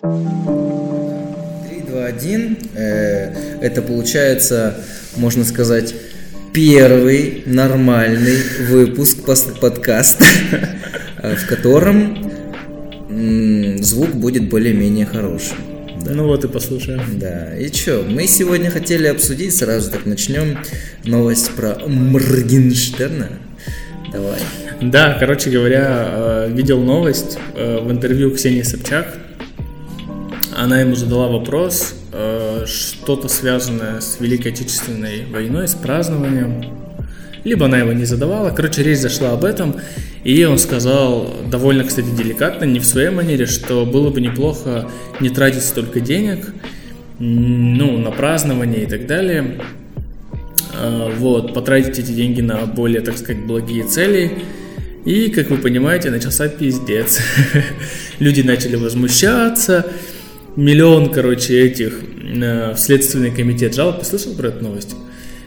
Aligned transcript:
3, 0.00 0.08
2, 1.88 2.04
1. 2.06 2.58
Э, 2.74 3.34
Это 3.60 3.82
получается, 3.82 4.76
можно 5.16 5.44
сказать, 5.44 5.92
первый 6.52 7.42
нормальный 7.46 8.36
выпуск 8.68 9.24
подкаста, 9.60 10.24
в 11.22 11.46
котором 11.48 12.30
звук 13.80 14.10
будет 14.10 14.48
более-менее 14.48 15.06
хорошим. 15.06 15.56
Да. 16.04 16.12
Ну 16.12 16.26
вот 16.28 16.44
и 16.44 16.48
послушаем. 16.48 17.00
Да, 17.18 17.58
и 17.58 17.68
чё, 17.68 18.04
мы 18.08 18.28
сегодня 18.28 18.70
хотели 18.70 19.08
обсудить, 19.08 19.56
сразу 19.56 19.90
так 19.90 20.06
начнем, 20.06 20.58
новость 21.04 21.50
про 21.56 21.76
Моргенштерна. 21.88 23.30
Давай. 24.12 24.38
Да, 24.80 25.16
короче 25.18 25.50
говоря, 25.50 26.06
э, 26.08 26.50
видел 26.52 26.80
новость 26.80 27.36
э, 27.56 27.80
в 27.80 27.90
интервью 27.90 28.30
Ксении 28.30 28.62
Собчак. 28.62 29.18
Она 30.58 30.80
ему 30.80 30.96
задала 30.96 31.28
вопрос, 31.28 31.94
э, 32.12 32.64
что-то 32.66 33.28
связанное 33.28 34.00
с 34.00 34.18
Великой 34.18 34.50
Отечественной 34.50 35.24
войной, 35.26 35.68
с 35.68 35.76
празднованием. 35.76 36.64
Либо 37.44 37.66
она 37.66 37.78
его 37.78 37.92
не 37.92 38.04
задавала. 38.04 38.50
Короче, 38.50 38.82
речь 38.82 38.98
зашла 38.98 39.30
об 39.30 39.44
этом. 39.44 39.76
И 40.24 40.42
он 40.42 40.58
сказал, 40.58 41.32
довольно, 41.48 41.84
кстати, 41.84 42.08
деликатно, 42.10 42.64
не 42.64 42.80
в 42.80 42.84
своей 42.84 43.10
манере, 43.10 43.46
что 43.46 43.86
было 43.86 44.10
бы 44.10 44.20
неплохо 44.20 44.90
не 45.20 45.30
тратить 45.30 45.62
столько 45.62 46.00
денег, 46.00 46.52
ну, 47.20 47.96
на 47.96 48.10
празднование 48.10 48.82
и 48.82 48.86
так 48.86 49.06
далее. 49.06 49.60
А, 50.74 51.14
Вот, 51.20 51.54
потратить 51.54 52.00
эти 52.00 52.10
деньги 52.10 52.40
на 52.40 52.66
более, 52.66 53.00
так 53.00 53.16
сказать, 53.16 53.46
благие 53.46 53.84
цели. 53.84 54.32
И, 55.04 55.28
как 55.28 55.50
вы 55.50 55.58
понимаете, 55.58 56.10
начался 56.10 56.48
пиздец. 56.48 57.20
Люди 58.18 58.40
начали 58.40 58.74
возмущаться. 58.74 59.86
Миллион, 60.58 61.12
короче, 61.12 61.56
этих 61.60 62.00
э, 62.34 62.72
в 62.74 62.78
Следственный 62.80 63.30
комитет 63.30 63.76
жалоб. 63.76 64.00
Ты 64.00 64.06
слышал 64.06 64.34
про 64.34 64.48
эту 64.48 64.64
новость? 64.64 64.96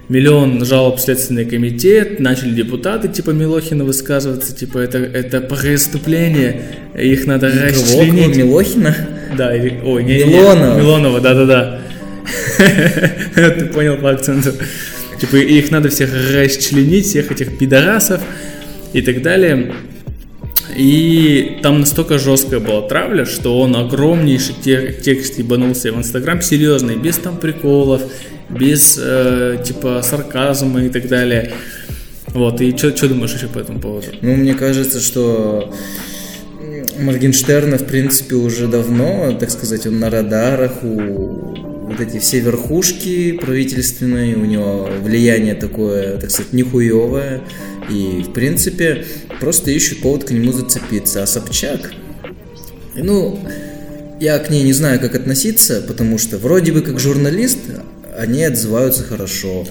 Миллион 0.07 0.63
жалоб 0.63 0.99
в 0.99 1.01
Следственный 1.01 1.43
комитет, 1.43 2.21
начали 2.21 2.51
депутаты 2.53 3.09
типа 3.09 3.31
Милохина 3.31 3.83
высказываться, 3.83 4.55
типа 4.55 4.77
это, 4.77 4.99
это 4.99 5.41
преступление, 5.41 6.61
их 6.97 7.27
надо 7.27 7.51
Кого? 7.51 7.61
расчленить. 7.61 8.37
Милохина? 8.37 8.95
Да, 9.37 9.53
или, 9.53 9.81
ой, 9.83 10.05
не, 10.05 10.23
не, 10.23 10.33
Милонова. 10.33 10.77
Милонова, 10.77 11.19
да-да-да. 11.19 11.81
Ты 13.35 13.65
понял 13.65 13.97
по 13.97 14.11
акценту. 14.11 14.53
Типа 15.19 15.35
их 15.35 15.71
надо 15.71 15.89
всех 15.89 16.09
расчленить, 16.33 17.05
всех 17.05 17.29
этих 17.33 17.57
пидорасов 17.57 18.21
и 18.93 19.01
так 19.01 19.21
далее. 19.21 19.73
И 20.75 21.59
там 21.61 21.81
настолько 21.81 22.17
жесткая 22.17 22.59
была 22.59 22.81
травля, 22.87 23.25
что 23.25 23.59
он 23.59 23.75
огромнейший 23.75 24.55
те- 24.63 24.93
текст 24.93 25.37
ебанулся 25.37 25.91
в 25.91 25.97
Инстаграм, 25.97 26.41
серьезный, 26.41 26.95
без 26.95 27.17
там 27.17 27.37
приколов, 27.37 28.01
без 28.49 28.99
э, 29.01 29.57
типа 29.63 30.01
сарказма 30.03 30.83
и 30.83 30.89
так 30.89 31.07
далее. 31.07 31.53
Вот, 32.27 32.61
и 32.61 32.75
что 32.75 33.07
думаешь 33.07 33.33
еще 33.33 33.47
по 33.47 33.59
этому 33.59 33.79
поводу? 33.79 34.07
Ну, 34.21 34.35
мне 34.35 34.53
кажется, 34.53 35.01
что 35.01 35.73
Моргенштерна, 36.97 37.77
в 37.77 37.85
принципе, 37.85 38.35
уже 38.35 38.67
давно, 38.67 39.35
так 39.37 39.49
сказать, 39.49 39.85
он 39.85 39.99
на 39.99 40.09
радарах 40.09 40.83
у 40.83 41.57
вот 41.91 41.99
эти 41.99 42.19
все 42.19 42.39
верхушки 42.39 43.33
правительственные, 43.33 44.35
у 44.37 44.45
него 44.45 44.89
влияние 45.03 45.55
такое, 45.55 46.17
так 46.17 46.31
сказать, 46.31 46.53
нихуевое. 46.53 47.41
И, 47.89 48.23
в 48.23 48.33
принципе, 48.33 49.05
просто 49.39 49.71
ищут 49.71 50.01
повод 50.01 50.23
к 50.25 50.31
нему 50.31 50.51
зацепиться. 50.51 51.23
А 51.23 51.27
Собчак, 51.27 51.91
ну, 52.95 53.39
я 54.19 54.37
к 54.39 54.49
ней 54.49 54.63
не 54.63 54.73
знаю, 54.73 54.99
как 54.99 55.15
относиться, 55.15 55.81
потому 55.87 56.17
что 56.17 56.37
вроде 56.37 56.71
бы 56.71 56.81
как 56.81 56.99
журналист, 56.99 57.57
они 58.17 58.43
отзываются 58.43 59.03
хорошо. 59.03 59.65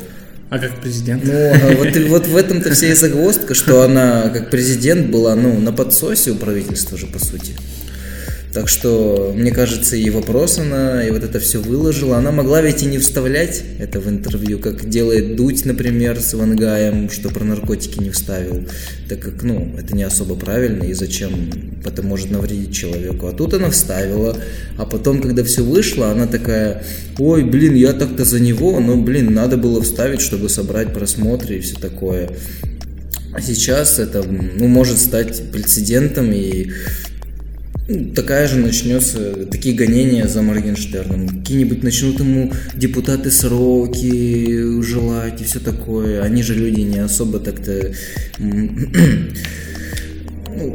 А 0.51 0.59
как 0.59 0.81
президент? 0.81 1.25
Ну, 1.25 1.33
а 1.33 1.77
вот, 1.77 1.97
вот 2.09 2.27
в 2.27 2.37
этом-то 2.37 2.75
вся 2.75 2.89
и 2.89 2.95
загвоздка, 2.95 3.55
что 3.55 3.83
она, 3.83 4.29
как 4.31 4.51
президент, 4.51 5.07
была, 5.07 5.37
ну, 5.37 5.61
на 5.61 5.73
подсосе 5.73 6.33
у 6.33 6.35
правительства 6.35 6.99
же, 6.99 7.07
по 7.07 7.21
сути. 7.21 7.53
Так 8.53 8.69
что, 8.69 9.33
мне 9.37 9.53
кажется, 9.53 9.97
и 9.97 10.11
вопрос 10.11 10.59
она, 10.59 11.05
и 11.07 11.11
вот 11.13 11.23
это 11.23 11.39
все 11.39 11.61
выложила. 11.61 12.17
Она 12.17 12.33
могла 12.33 12.61
ведь 12.61 12.83
и 12.83 12.87
не 12.87 12.99
вставлять 12.99 13.63
это 13.79 14.01
в 14.01 14.09
интервью, 14.09 14.59
как 14.59 14.89
делает 14.89 15.37
Дудь, 15.37 15.65
например, 15.65 16.21
с 16.21 16.35
Ивангаем, 16.35 17.11
что 17.11 17.29
про 17.29 17.45
наркотики 17.45 18.01
не 18.01 18.11
вставил. 18.11 18.67
Так 19.09 19.21
как, 19.21 19.45
ну, 19.45 19.73
это 19.79 19.95
не 19.95 20.03
особо 20.03 20.35
правильно, 20.35 20.83
и 20.83 20.95
зачем 20.95 21.31
это 21.85 22.03
может 22.03 22.31
навредить 22.33 22.75
человеку. 22.75 23.29
А 23.29 23.33
тут 23.33 23.55
она 23.55 23.71
вставила, 23.71 24.37
а 24.77 24.85
потом, 24.85 25.23
когда 25.23 25.45
все 25.45 25.63
вышло, 25.63 26.11
она 26.11 26.27
такая, 26.27 26.83
ой, 27.19 27.45
блин, 27.45 27.75
я 27.75 27.93
так-то 27.93 28.25
за 28.25 28.41
него, 28.41 28.81
но, 28.81 28.97
блин, 28.97 29.33
надо 29.33 29.59
было 29.59 29.81
вставить, 29.81 30.21
чтобы 30.21 30.49
собрать 30.49 30.93
просмотры 30.93 31.59
и 31.59 31.61
все 31.61 31.77
такое. 31.77 32.31
А 33.33 33.41
сейчас 33.41 34.01
это, 34.01 34.25
ну, 34.25 34.67
может 34.67 34.99
стать 34.99 35.53
прецедентом 35.53 36.33
и 36.33 36.73
такая 38.15 38.49
же 38.49 38.57
начнется, 38.57 39.47
такие 39.51 39.75
гонения 39.75 40.27
за 40.27 40.43
Моргенштерном. 40.43 41.29
Какие-нибудь 41.29 41.83
начнут 41.83 42.19
ему 42.21 42.53
депутаты 42.75 43.31
сроки 43.31 44.83
желать 44.83 45.41
и 45.41 45.45
все 45.45 45.61
такое. 45.61 46.23
Они 46.23 46.43
же 46.43 46.55
люди 46.55 46.81
не 46.81 46.99
особо 46.99 47.39
так-то... 47.41 47.93
ну, 48.39 48.69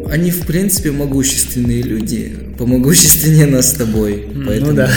они, 0.10 0.32
в 0.32 0.46
принципе, 0.46 0.92
могущественные 0.92 1.82
люди, 1.82 2.34
помогущественнее 2.58 3.46
нас 3.46 3.72
с 3.72 3.74
тобой. 3.74 4.26
Поэтому, 4.46 4.72
Ну 4.72 4.78
да. 4.78 4.90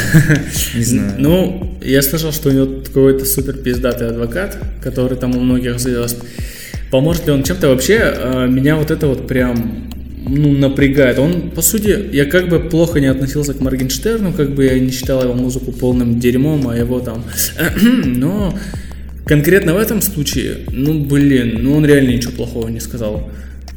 не 0.75 0.85
знаю. 0.85 1.13
Ну, 1.19 1.79
я 1.83 2.03
слышал, 2.03 2.33
что 2.33 2.51
у 2.51 2.53
него 2.53 2.83
какой-то 2.85 3.25
супер 3.25 3.55
пиздатый 3.55 4.09
адвокат, 4.09 4.59
который 4.83 5.19
там 5.19 5.37
у 5.37 5.41
многих 5.41 5.79
звезд. 5.79 6.19
Поможет 6.91 7.27
ли 7.27 7.33
он 7.33 7.43
чем-то 7.43 7.69
вообще? 7.69 7.99
э, 8.01 8.47
Меня 8.49 8.77
вот 8.77 8.91
это 8.91 9.09
вот 9.09 9.27
прям 9.29 9.88
ну, 10.29 10.53
напрягает. 10.53 11.19
Он, 11.19 11.51
по 11.51 11.63
сути, 11.63 12.11
я 12.13 12.25
как 12.27 12.49
бы 12.49 12.61
плохо 12.61 13.01
не 13.01 13.07
относился 13.07 13.55
к 13.55 13.61
Моргенштерну, 13.61 14.33
как 14.33 14.55
бы 14.55 14.65
я 14.65 14.79
не 14.79 14.91
считал 14.91 15.23
его 15.23 15.35
музыку 15.35 15.73
полным 15.73 16.21
дерьмом, 16.21 16.69
а 16.69 16.77
его 16.77 17.01
там... 17.01 17.25
Но 18.05 18.55
конкретно 19.25 19.75
в 19.75 19.79
этом 19.79 20.01
случае, 20.01 20.59
ну, 20.73 21.05
блин, 21.05 21.59
ну 21.63 21.77
он 21.77 21.85
реально 21.85 22.11
ничего 22.11 22.33
плохого 22.33 22.69
не 22.69 22.81
сказал. 22.81 23.31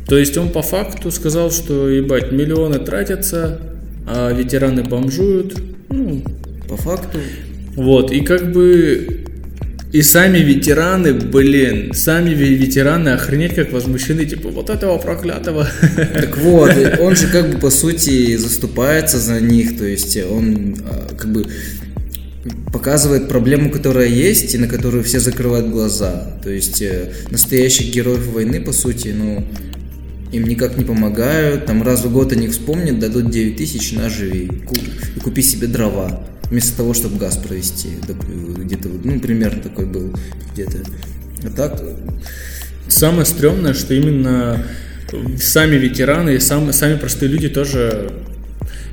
То 0.07 0.17
есть 0.17 0.37
он 0.37 0.49
по 0.49 0.61
факту 0.61 1.11
сказал, 1.11 1.51
что, 1.51 1.89
ебать, 1.89 2.31
миллионы 2.31 2.79
тратятся, 2.79 3.59
а 4.07 4.33
ветераны 4.33 4.83
бомжуют. 4.83 5.57
Ну, 5.89 6.21
По 6.67 6.77
факту, 6.77 7.19
вот, 7.75 8.11
и 8.11 8.21
как 8.21 8.51
бы... 8.51 9.20
И 9.91 10.03
сами 10.03 10.37
ветераны, 10.37 11.13
блин, 11.13 11.93
сами 11.93 12.29
ве- 12.29 12.55
ветераны 12.55 13.09
охренеть 13.09 13.55
как 13.55 13.73
возмущены, 13.73 14.25
типа, 14.25 14.49
вот 14.49 14.69
этого 14.69 14.97
проклятого. 14.97 15.67
Так 16.13 16.37
вот, 16.37 16.71
он 16.99 17.15
же 17.15 17.27
как 17.27 17.51
бы 17.51 17.57
по 17.57 17.69
сути 17.69 18.37
заступается 18.37 19.19
за 19.19 19.41
них, 19.41 19.77
то 19.77 19.85
есть 19.85 20.17
он 20.17 20.77
а, 20.85 21.13
как 21.15 21.31
бы 21.31 21.45
показывает 22.71 23.27
проблему, 23.27 23.69
которая 23.69 24.07
есть 24.07 24.55
и 24.55 24.57
на 24.57 24.67
которую 24.67 25.03
все 25.03 25.19
закрывают 25.19 25.69
глаза. 25.69 26.37
То 26.43 26.49
есть 26.49 26.81
э, 26.81 27.11
настоящих 27.29 27.93
героев 27.93 28.25
войны, 28.27 28.61
по 28.61 28.71
сути, 28.71 29.13
ну, 29.15 29.43
им 30.31 30.47
никак 30.47 30.77
не 30.77 30.85
помогают, 30.85 31.65
там 31.65 31.83
раз 31.83 32.03
в 32.03 32.11
год 32.11 32.31
они 32.31 32.45
их 32.45 32.53
вспомнят, 32.53 32.99
дадут 32.99 33.29
9 33.29 33.57
тысяч, 33.57 33.91
на, 33.91 34.09
живи, 34.09 34.49
и 35.15 35.19
купи 35.19 35.41
себе 35.41 35.67
дрова, 35.67 36.25
вместо 36.51 36.77
того, 36.77 36.93
чтобы 36.93 37.17
газ 37.17 37.37
провести, 37.37 37.89
доп- 38.07 38.63
где-то, 38.63 38.89
ну, 39.03 39.19
примерно 39.19 39.63
такой 39.63 39.85
был 39.87 40.13
где-то. 40.53 40.77
А 41.43 41.49
так, 41.49 41.81
Самое 42.87 43.25
стрёмное, 43.25 43.73
что 43.73 43.93
именно 43.93 44.65
сами 45.41 45.75
ветераны 45.75 46.35
и 46.35 46.39
сам- 46.39 46.73
сами 46.73 46.97
простые 46.97 47.31
люди 47.31 47.47
тоже... 47.47 48.11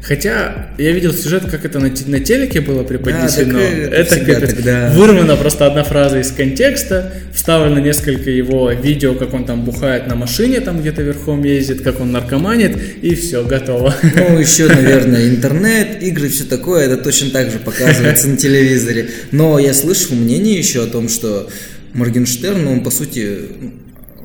Хотя 0.03 0.71
я 0.79 0.93
видел 0.93 1.13
сюжет, 1.13 1.45
как 1.51 1.65
это 1.65 1.81
на, 1.81 1.91
на 2.07 2.21
телеке 2.21 2.61
было 2.61 2.83
преподнесено. 2.83 3.59
Да, 3.59 3.65
это 3.65 4.15
это 4.15 4.21
капец. 4.21 4.55
тогда. 4.55 4.93
Вырвана 4.95 5.37
просто 5.37 5.67
одна 5.67 5.83
фраза 5.85 6.21
из 6.21 6.31
контекста, 6.31 7.13
вставлено 7.35 7.79
несколько 7.81 8.31
его 8.31 8.71
видео, 8.71 9.15
как 9.15 9.35
он 9.35 9.45
там 9.45 9.65
бухает 9.65 10.07
на 10.07 10.15
машине, 10.15 10.61
там 10.61 10.81
где-то 10.81 11.03
верхом 11.03 11.43
ездит, 11.45 11.83
как 11.83 12.01
он 12.01 12.13
наркоманит, 12.13 12.79
и 13.03 13.15
все, 13.15 13.45
готово. 13.45 13.95
Ну, 14.03 14.39
еще, 14.39 14.69
наверное, 14.69 15.29
интернет, 15.29 16.03
игры, 16.03 16.29
все 16.29 16.45
такое, 16.45 16.87
это 16.87 16.97
точно 16.97 17.31
так 17.31 17.51
же 17.51 17.59
показывается 17.59 18.29
на 18.29 18.37
телевизоре. 18.37 19.11
Но 19.33 19.59
я 19.59 19.75
слышал 19.75 20.15
мнение 20.17 20.59
еще 20.59 20.85
о 20.85 20.87
том, 20.87 21.09
что 21.09 21.49
Моргенштерн, 21.95 22.67
он, 22.67 22.83
по 22.83 22.91
сути, 22.91 23.39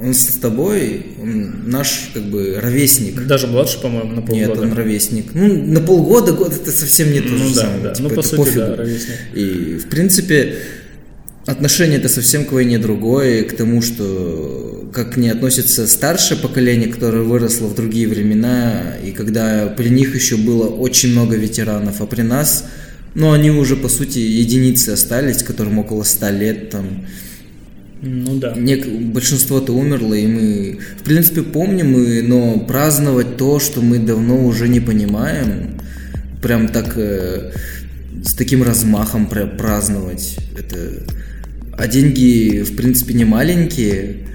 он 0.03 0.13
с 0.13 0.25
тобой, 0.37 1.05
он 1.21 1.69
наш, 1.69 2.09
как 2.13 2.23
бы, 2.23 2.57
ровесник. 2.61 3.25
Даже 3.25 3.47
младше, 3.47 3.79
по-моему, 3.81 4.11
на 4.11 4.19
Нет, 4.31 4.47
полгода. 4.47 4.61
он 4.67 4.73
ровесник. 4.73 5.25
Ну, 5.33 5.63
на 5.65 5.79
полгода, 5.79 6.33
год 6.33 6.53
это 6.53 6.71
совсем 6.71 7.11
не 7.11 7.21
то 7.21 7.29
Ну 7.29 7.37
же 7.49 7.55
да, 7.55 7.61
самое. 7.61 7.83
да. 7.83 7.93
Типа, 7.93 8.09
Ну, 8.09 8.15
по 8.15 8.21
сути, 8.21 8.35
пофигу. 8.37 8.59
да, 8.59 8.75
ровесник. 8.75 9.15
И, 9.33 9.77
в 9.77 9.89
принципе, 9.89 10.55
отношение 11.45 11.97
это 11.99 12.09
совсем 12.09 12.45
к 12.45 12.51
войне 12.51 12.79
другое, 12.79 13.43
к 13.43 13.55
тому, 13.55 13.81
что 13.81 14.89
как 14.93 15.13
к 15.13 15.17
ней 15.17 15.29
относится 15.31 15.87
старшее 15.87 16.37
поколение, 16.39 16.87
которое 16.91 17.23
выросло 17.23 17.67
в 17.67 17.75
другие 17.75 18.07
времена, 18.07 18.95
и 19.03 19.11
когда 19.11 19.67
при 19.67 19.89
них 19.89 20.13
еще 20.15 20.35
было 20.37 20.67
очень 20.67 21.11
много 21.13 21.35
ветеранов, 21.35 21.99
а 22.01 22.05
при 22.05 22.21
нас, 22.21 22.65
ну, 23.15 23.31
они 23.31 23.49
уже, 23.51 23.75
по 23.75 23.89
сути, 23.89 24.19
единицы 24.19 24.89
остались, 24.89 25.43
которым 25.43 25.79
около 25.79 26.03
ста 26.03 26.29
лет, 26.31 26.69
там, 26.69 27.05
Ну 28.05 28.37
да. 28.37 28.53
Нек... 28.55 28.85
Большинство-то 28.85 29.71
умерло, 29.73 30.13
и 30.13 30.27
мы, 30.27 30.79
в 30.99 31.03
принципе, 31.03 31.41
помним, 31.41 31.97
и... 31.97 32.21
но 32.21 32.59
праздновать 32.59 33.37
то, 33.37 33.59
что 33.59 33.81
мы 33.81 33.97
давно 33.97 34.45
уже 34.45 34.67
не 34.67 34.81
понимаем, 34.81 35.79
прям 36.41 36.67
так 36.67 36.97
э, 36.97 37.53
с 38.21 38.33
таким 38.33 38.61
размахом 38.61 39.27
пра- 39.27 39.47
праздновать, 39.47 40.37
это... 40.57 41.03
А 41.75 41.87
деньги, 41.87 42.61
в 42.61 42.75
принципе, 42.75 43.13
не 43.13 43.25
маленькие, 43.25 44.27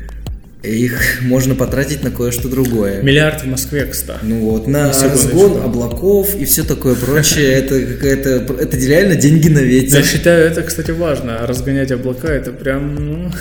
их 0.63 1.23
можно 1.23 1.55
потратить 1.55 2.03
на 2.03 2.11
кое-что 2.11 2.49
другое. 2.49 3.01
Миллиард 3.03 3.43
в 3.43 3.47
Москве, 3.47 3.87
кстати. 3.87 4.19
Ну 4.23 4.41
вот, 4.41 4.67
на 4.67 4.89
разгон 4.89 5.63
облаков 5.63 6.35
и 6.35 6.45
все 6.45 6.65
такое 6.65 6.97
прочее, 6.97 7.53
это 7.53 7.81
какая-то, 7.81 8.55
это 8.55 8.77
реально 8.77 9.15
деньги 9.15 9.49
на 9.49 9.61
Я 9.61 9.65
ветер. 9.65 10.05
считаю, 10.05 10.47
это, 10.47 10.63
кстати, 10.63 10.91
важно. 10.91 11.39
Разгонять 11.47 11.93
облака, 11.93 12.29
это 12.29 12.51
прям 12.51 12.95
ну, 12.97 13.33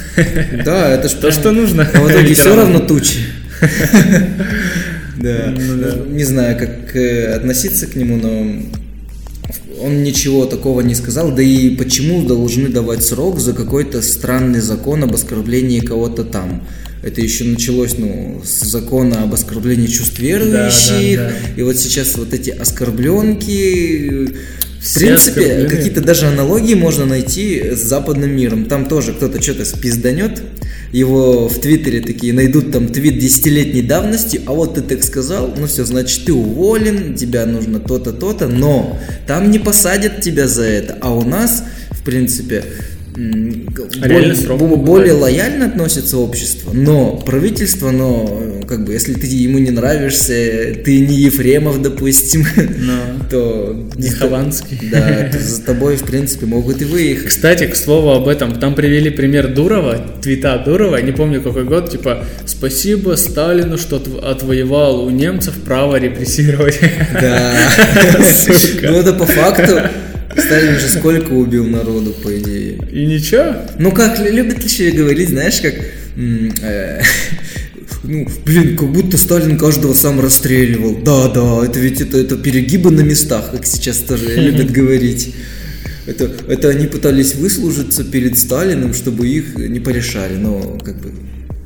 Да, 0.64 0.90
это 0.90 1.10
ж 1.10 1.14
то, 1.22 1.32
что 1.32 1.52
нужно. 1.52 1.90
А 1.92 2.00
в 2.02 2.12
итоге 2.12 2.34
все 2.36 2.56
равно 2.56 2.80
тучи. 2.80 3.20
Да. 5.20 5.52
Ну 5.58 5.82
да. 5.82 5.96
Не 6.12 6.24
знаю, 6.24 6.60
как 6.60 6.96
э, 6.96 7.34
относиться 7.34 7.88
к 7.88 7.96
нему, 7.96 8.18
но 8.18 8.62
он 9.82 10.04
ничего 10.04 10.46
такого 10.46 10.82
не 10.82 10.94
сказал. 10.94 11.32
Да 11.32 11.42
и 11.42 11.76
почему 11.76 12.24
должны 12.28 12.70
давать 12.70 13.04
срок 13.04 13.40
за 13.40 13.54
какой-то 13.54 14.04
странный 14.04 14.60
закон 14.60 15.04
об 15.04 15.16
оскорблении 15.16 15.80
кого-то 15.80 16.24
там? 16.24 16.62
Это 17.04 17.22
еще 17.22 17.44
началось, 17.44 17.98
ну, 17.98 18.42
с 18.44 18.66
закона 18.66 19.24
об 19.24 19.34
оскорблении 19.34 19.88
чувств 19.88 20.20
верующих. 20.20 21.18
да. 21.18 21.32
И 21.56 21.62
вот 21.62 21.78
сейчас 21.78 22.16
вот 22.18 22.34
эти 22.34 22.50
оскорбленки. 22.50 24.36
В 24.80 24.94
принципе, 24.94 25.68
какие-то 25.68 26.02
даже 26.02 26.28
аналогии 26.28 26.76
можно 26.76 27.06
найти 27.06 27.72
с 27.76 27.82
западным 27.82 28.32
миром. 28.36 28.66
Там 28.66 28.88
тоже 28.88 29.14
кто-то 29.14 29.42
что-то 29.42 29.66
спизданет, 29.66 30.42
его 30.92 31.48
в 31.50 31.60
Твиттере 31.60 32.02
такие 32.02 32.34
найдут 32.34 32.72
там 32.72 32.88
твит 32.88 33.20
десятилетней 33.20 33.82
давности, 33.82 34.42
а 34.46 34.54
вот 34.54 34.76
ты 34.76 34.82
так 34.82 35.04
сказал, 35.04 35.54
ну 35.58 35.68
все, 35.68 35.84
значит 35.84 36.26
ты 36.26 36.34
уволен, 36.34 37.16
тебя 37.16 37.46
нужно 37.46 37.80
то-то, 37.80 38.14
то-то, 38.14 38.48
но 38.48 38.98
там 39.26 39.52
не 39.52 39.60
посадят 39.60 40.22
тебя 40.22 40.48
за 40.48 40.64
это, 40.64 40.98
а 41.02 41.14
у 41.14 41.24
нас, 41.24 41.64
в 41.92 42.04
принципе, 42.04 42.64
более, 43.18 44.36
срок 44.36 44.62
более 44.84 45.14
лояльно 45.14 45.66
относится 45.66 46.18
общество, 46.18 46.72
но 46.72 47.18
правительство, 47.18 47.90
но 47.92 48.44
как 48.68 48.86
бы, 48.86 48.94
если 48.94 49.14
ты 49.14 49.26
ему 49.28 49.60
не 49.60 49.72
нравишься, 49.72 50.76
ты 50.84 51.00
не 51.00 51.16
Ефремов, 51.22 51.82
допустим, 51.82 52.46
Но. 52.56 53.26
то 53.32 53.88
Не 53.96 54.10
Хованский. 54.10 54.78
да, 54.92 55.30
то 55.32 55.40
за 55.40 55.62
тобой, 55.64 55.96
в 55.96 56.04
принципе, 56.04 56.46
могут 56.46 56.82
и 56.82 56.86
выехать. 56.86 57.30
Кстати, 57.30 57.66
к 57.66 57.76
слову 57.76 58.12
об 58.12 58.28
этом, 58.28 58.60
там 58.60 58.76
привели 58.76 59.10
пример 59.10 59.54
Дурова, 59.54 60.00
твита 60.22 60.62
Дурова, 60.64 60.98
не 61.02 61.12
помню 61.12 61.42
какой 61.42 61.64
год, 61.64 61.90
типа 61.90 62.26
«Спасибо 62.46 63.16
Сталину, 63.16 63.78
что 63.78 63.98
отв- 63.98 64.20
отвоевал 64.24 65.04
у 65.06 65.10
немцев 65.10 65.56
право 65.66 65.98
репрессировать». 65.98 66.80
Да. 67.14 67.54
Ну 68.82 68.96
это 68.98 69.14
по 69.14 69.26
факту. 69.26 69.82
Сталин 70.38 70.80
же 70.80 70.88
сколько 70.88 71.32
убил 71.32 71.66
народу, 71.66 72.14
по 72.24 72.38
идее. 72.38 72.80
И 72.92 73.06
ничего? 73.06 73.56
Ну 73.80 73.92
как, 73.92 74.20
лю- 74.20 74.32
любят 74.34 74.64
еще 74.64 74.92
говорить, 74.92 75.30
знаешь, 75.30 75.60
как... 75.62 75.76
э, 76.16 77.02
Ну, 78.04 78.26
блин, 78.46 78.78
как 78.78 78.90
будто 78.92 79.18
Сталин 79.18 79.58
каждого 79.58 79.94
сам 79.94 80.20
расстреливал. 80.22 80.98
Да, 81.04 81.28
да, 81.30 81.66
это 81.66 81.80
ведь 81.80 82.00
это, 82.00 82.18
это 82.18 82.38
перегибы 82.38 82.92
на 82.92 83.02
местах, 83.02 83.52
как 83.52 83.66
сейчас 83.66 83.98
тоже 83.98 84.36
любят 84.36 84.72
говорить. 84.72 85.34
Это, 86.06 86.32
это 86.48 86.70
они 86.70 86.88
пытались 86.88 87.36
выслужиться 87.36 88.06
перед 88.06 88.38
Сталиным, 88.38 88.94
чтобы 88.94 89.28
их 89.28 89.56
не 89.58 89.82
порешали, 89.82 90.36
но 90.38 90.78
как 90.84 90.96
бы 91.02 91.12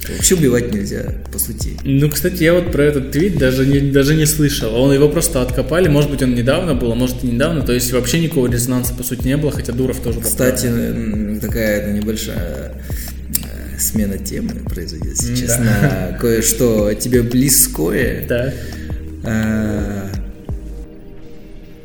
вообще 0.09 0.35
убивать 0.35 0.73
нельзя, 0.73 1.03
по 1.31 1.37
сути. 1.39 1.77
Ну, 1.83 2.09
кстати, 2.09 2.43
я 2.43 2.53
вот 2.53 2.71
про 2.71 2.83
этот 2.83 3.11
твит 3.11 3.37
даже 3.37 3.65
не, 3.65 3.79
даже 3.91 4.15
не 4.15 4.25
слышал. 4.25 4.73
Он 4.75 4.91
его 4.93 5.07
просто 5.09 5.41
откопали, 5.41 5.87
может 5.87 6.09
быть, 6.09 6.21
он 6.23 6.33
недавно 6.35 6.73
был, 6.75 6.91
а 6.91 6.95
может 6.95 7.23
и 7.23 7.27
недавно, 7.27 7.61
то 7.61 7.71
есть 7.73 7.91
вообще 7.93 8.19
никакого 8.19 8.47
резонанса, 8.51 8.93
по 8.93 9.03
сути, 9.03 9.27
не 9.27 9.37
было, 9.37 9.51
хотя 9.51 9.73
Дуров 9.73 9.99
тоже 9.99 10.19
Кстати, 10.21 10.65
м, 10.67 11.39
такая 11.39 11.81
это 11.81 11.91
небольшая 11.91 12.73
э, 13.43 13.79
смена 13.79 14.17
темы 14.17 14.51
произойдет 14.67 15.17
сейчас 15.17 15.57
Да. 15.57 16.11
на 16.11 16.17
кое-что 16.17 16.93
тебе 16.95 17.21
близкое. 17.21 18.25
Да. 18.27 18.53
Э, 19.23 20.07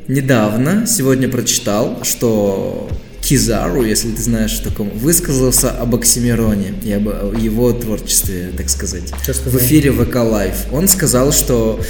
Недавно, 0.08 0.86
сегодня 0.86 1.28
прочитал, 1.28 1.98
что 2.04 2.88
Кизару, 3.28 3.84
если 3.84 4.10
ты 4.12 4.22
знаешь 4.22 4.60
о 4.60 4.64
таком, 4.70 4.88
высказался 4.90 5.70
об 5.70 5.94
Оксимироне 5.96 6.74
и 6.84 6.92
об 6.92 7.06
его 7.36 7.72
творчестве, 7.72 8.52
так 8.56 8.68
сказать, 8.70 9.10
в 9.10 9.56
эфире 9.56 9.90
ВК 9.90 10.16
Live. 10.16 10.54
Он 10.70 10.86
сказал, 10.86 11.32
что... 11.32 11.80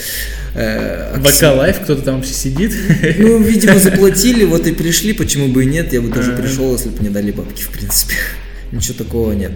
э, 0.55 1.19
ВК 1.21 1.27
Окси- 1.27 1.57
Live, 1.57 1.81
кто-то 1.81 2.01
там 2.03 2.17
вообще 2.17 2.33
сидит. 2.33 2.73
ну, 3.19 3.39
видимо, 3.43 3.79
заплатили, 3.79 4.45
вот 4.45 4.67
и 4.67 4.73
пришли, 4.73 5.13
почему 5.13 5.49
бы 5.49 5.65
и 5.65 5.67
нет, 5.67 5.93
я 5.93 6.01
бы 6.01 6.11
тоже 6.11 6.33
Ага. 6.33 6.43
пришел, 6.43 6.73
если 6.73 6.89
бы 6.89 7.01
мне 7.01 7.11
дали 7.11 7.33
бабки, 7.33 7.63
в 7.63 7.69
принципе. 7.69 8.15
Ничего 8.73 8.95
такого 8.95 9.33
нет. 9.33 9.53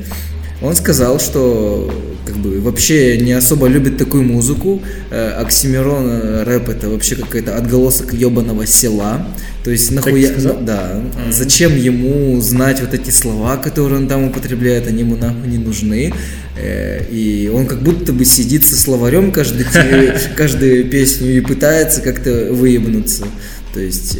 Он 0.62 0.76
сказал, 0.76 1.18
что 1.18 1.90
как 2.26 2.36
бы 2.36 2.60
вообще 2.60 3.18
не 3.18 3.32
особо 3.32 3.66
любит 3.66 3.96
такую 3.96 4.24
музыку. 4.24 4.82
Э, 5.10 5.30
Оксимирон 5.40 6.06
э, 6.06 6.42
рэп 6.44 6.68
это 6.68 6.88
вообще 6.88 7.16
какой-то 7.16 7.56
отголосок 7.56 8.12
ебаного 8.12 8.66
села. 8.66 9.26
То 9.64 9.70
есть 9.70 9.90
нахуя... 9.90 10.30
Да. 10.60 11.02
Зачем 11.30 11.76
ему 11.76 12.40
знать 12.40 12.80
вот 12.80 12.92
эти 12.92 13.10
слова, 13.10 13.56
которые 13.56 14.00
он 14.00 14.08
там 14.08 14.24
употребляет, 14.24 14.86
они 14.86 15.00
ему 15.00 15.16
нахуй 15.16 15.48
не 15.48 15.58
нужны. 15.58 16.12
Э, 16.56 17.04
И 17.10 17.50
он 17.52 17.66
как 17.66 17.82
будто 17.82 18.12
бы 18.12 18.24
сидит 18.26 18.66
со 18.66 18.76
словарем 18.76 19.32
каждый, 19.32 19.64
каждую 20.36 20.90
песню 20.90 21.38
и 21.38 21.40
пытается 21.40 22.02
как-то 22.02 22.52
выебнуться. 22.52 23.24
То 23.72 23.80
есть 23.80 24.18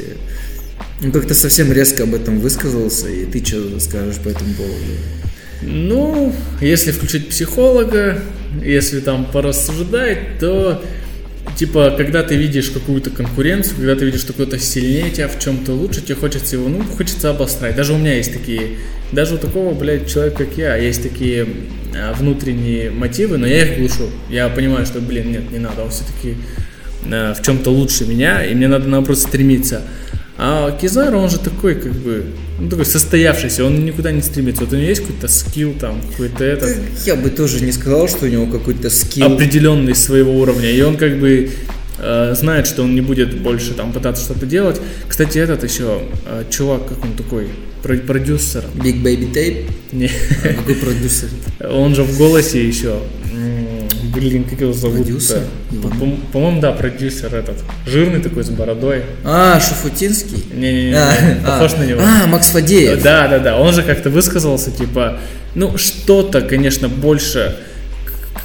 он 1.04 1.12
как-то 1.12 1.34
совсем 1.34 1.70
резко 1.72 2.04
об 2.04 2.14
этом 2.14 2.40
высказался, 2.40 3.08
и 3.08 3.24
ты 3.24 3.44
что 3.44 3.78
скажешь 3.78 4.16
по 4.16 4.28
этому 4.28 4.54
поводу? 4.54 5.29
Ну, 5.62 6.32
если 6.60 6.92
включить 6.92 7.28
психолога, 7.28 8.20
если 8.62 9.00
там 9.00 9.26
порассуждать, 9.26 10.38
то 10.38 10.82
типа, 11.56 11.94
когда 11.96 12.22
ты 12.22 12.36
видишь 12.36 12.70
какую-то 12.70 13.10
конкуренцию, 13.10 13.76
когда 13.76 13.94
ты 13.94 14.06
видишь, 14.06 14.20
что 14.20 14.32
кто-то 14.32 14.58
сильнее 14.58 15.10
тебя 15.10 15.28
в 15.28 15.38
чем-то 15.38 15.72
лучше, 15.72 16.00
тебе 16.00 16.14
хочется 16.14 16.56
его, 16.56 16.68
ну, 16.68 16.82
хочется 16.82 17.30
обострать. 17.30 17.76
Даже 17.76 17.92
у 17.92 17.98
меня 17.98 18.14
есть 18.14 18.32
такие, 18.32 18.78
даже 19.12 19.34
у 19.34 19.38
такого, 19.38 19.74
блядь, 19.74 20.10
человека, 20.10 20.44
как 20.44 20.56
я, 20.56 20.76
есть 20.76 21.02
такие 21.02 21.46
а, 21.94 22.14
внутренние 22.14 22.90
мотивы, 22.90 23.36
но 23.36 23.46
я 23.46 23.64
их 23.64 23.78
глушу. 23.78 24.08
Я 24.30 24.48
понимаю, 24.48 24.86
что, 24.86 25.00
блин, 25.00 25.32
нет, 25.32 25.50
не 25.50 25.58
надо, 25.58 25.82
он 25.82 25.90
все-таки 25.90 26.36
в 27.02 27.38
чем-то 27.42 27.70
лучше 27.70 28.04
меня, 28.04 28.44
и 28.44 28.54
мне 28.54 28.68
надо, 28.68 28.86
наоборот, 28.86 29.18
стремиться. 29.18 29.82
А 30.42 30.70
Кизару, 30.80 31.18
он 31.18 31.28
же 31.28 31.38
такой, 31.38 31.74
как 31.74 31.92
бы, 31.92 32.24
ну, 32.58 32.70
такой 32.70 32.86
состоявшийся, 32.86 33.62
он 33.64 33.84
никуда 33.84 34.10
не 34.10 34.22
стремится. 34.22 34.64
Вот 34.64 34.72
у 34.72 34.76
него 34.76 34.88
есть 34.88 35.02
какой-то 35.02 35.28
скилл 35.28 35.74
там, 35.78 36.00
какой-то 36.12 36.42
этот, 36.44 36.78
Я 37.04 37.16
бы 37.16 37.28
тоже 37.28 37.62
не 37.62 37.72
сказал, 37.72 38.08
что 38.08 38.24
у 38.24 38.28
него 38.28 38.46
какой-то 38.46 38.88
скилл. 38.88 39.34
определенный 39.34 39.94
своего 39.94 40.32
уровня, 40.40 40.70
и 40.70 40.80
он 40.80 40.96
как 40.96 41.18
бы 41.20 41.50
э, 41.98 42.34
знает, 42.34 42.66
что 42.66 42.84
он 42.84 42.94
не 42.94 43.02
будет 43.02 43.38
больше 43.42 43.74
там 43.74 43.92
пытаться 43.92 44.24
что-то 44.24 44.46
делать. 44.46 44.80
Кстати, 45.08 45.36
этот 45.36 45.62
еще 45.64 46.00
э, 46.26 46.44
чувак, 46.48 46.88
как 46.88 47.04
он 47.04 47.12
такой, 47.16 47.48
про- 47.82 47.98
продюсер, 47.98 48.64
Big 48.76 49.02
Baby 49.02 49.30
Tape? 49.34 49.70
не, 49.92 50.06
А 50.44 50.54
какой 50.54 50.74
продюсер? 50.76 51.28
он 51.70 51.94
же 51.94 52.02
в 52.02 52.16
голосе 52.16 52.66
еще, 52.66 52.98
блин, 54.14 54.44
как 54.44 54.60
его 54.60 54.72
зовут? 54.72 55.06
Продюсер? 55.06 55.42
По-моему, 56.32 56.60
да, 56.60 56.72
продюсер 56.72 57.34
этот, 57.34 57.56
жирный 57.86 58.20
такой 58.20 58.44
с 58.44 58.50
бородой. 58.50 59.02
А, 59.24 59.60
Шуфутинский? 59.60 60.44
Не-не-не, 60.54 60.94
А, 60.94 61.40
похож 61.44 61.72
а, 61.74 61.78
на 61.78 61.84
него. 61.86 62.00
А, 62.02 62.26
Макс 62.26 62.50
Фадеев. 62.50 63.02
Да, 63.02 63.28
да, 63.28 63.38
да. 63.38 63.58
Он 63.58 63.72
же 63.72 63.82
как-то 63.82 64.10
высказался, 64.10 64.70
типа, 64.70 65.18
ну, 65.54 65.76
что-то, 65.76 66.42
конечно, 66.42 66.88
больше 66.88 67.56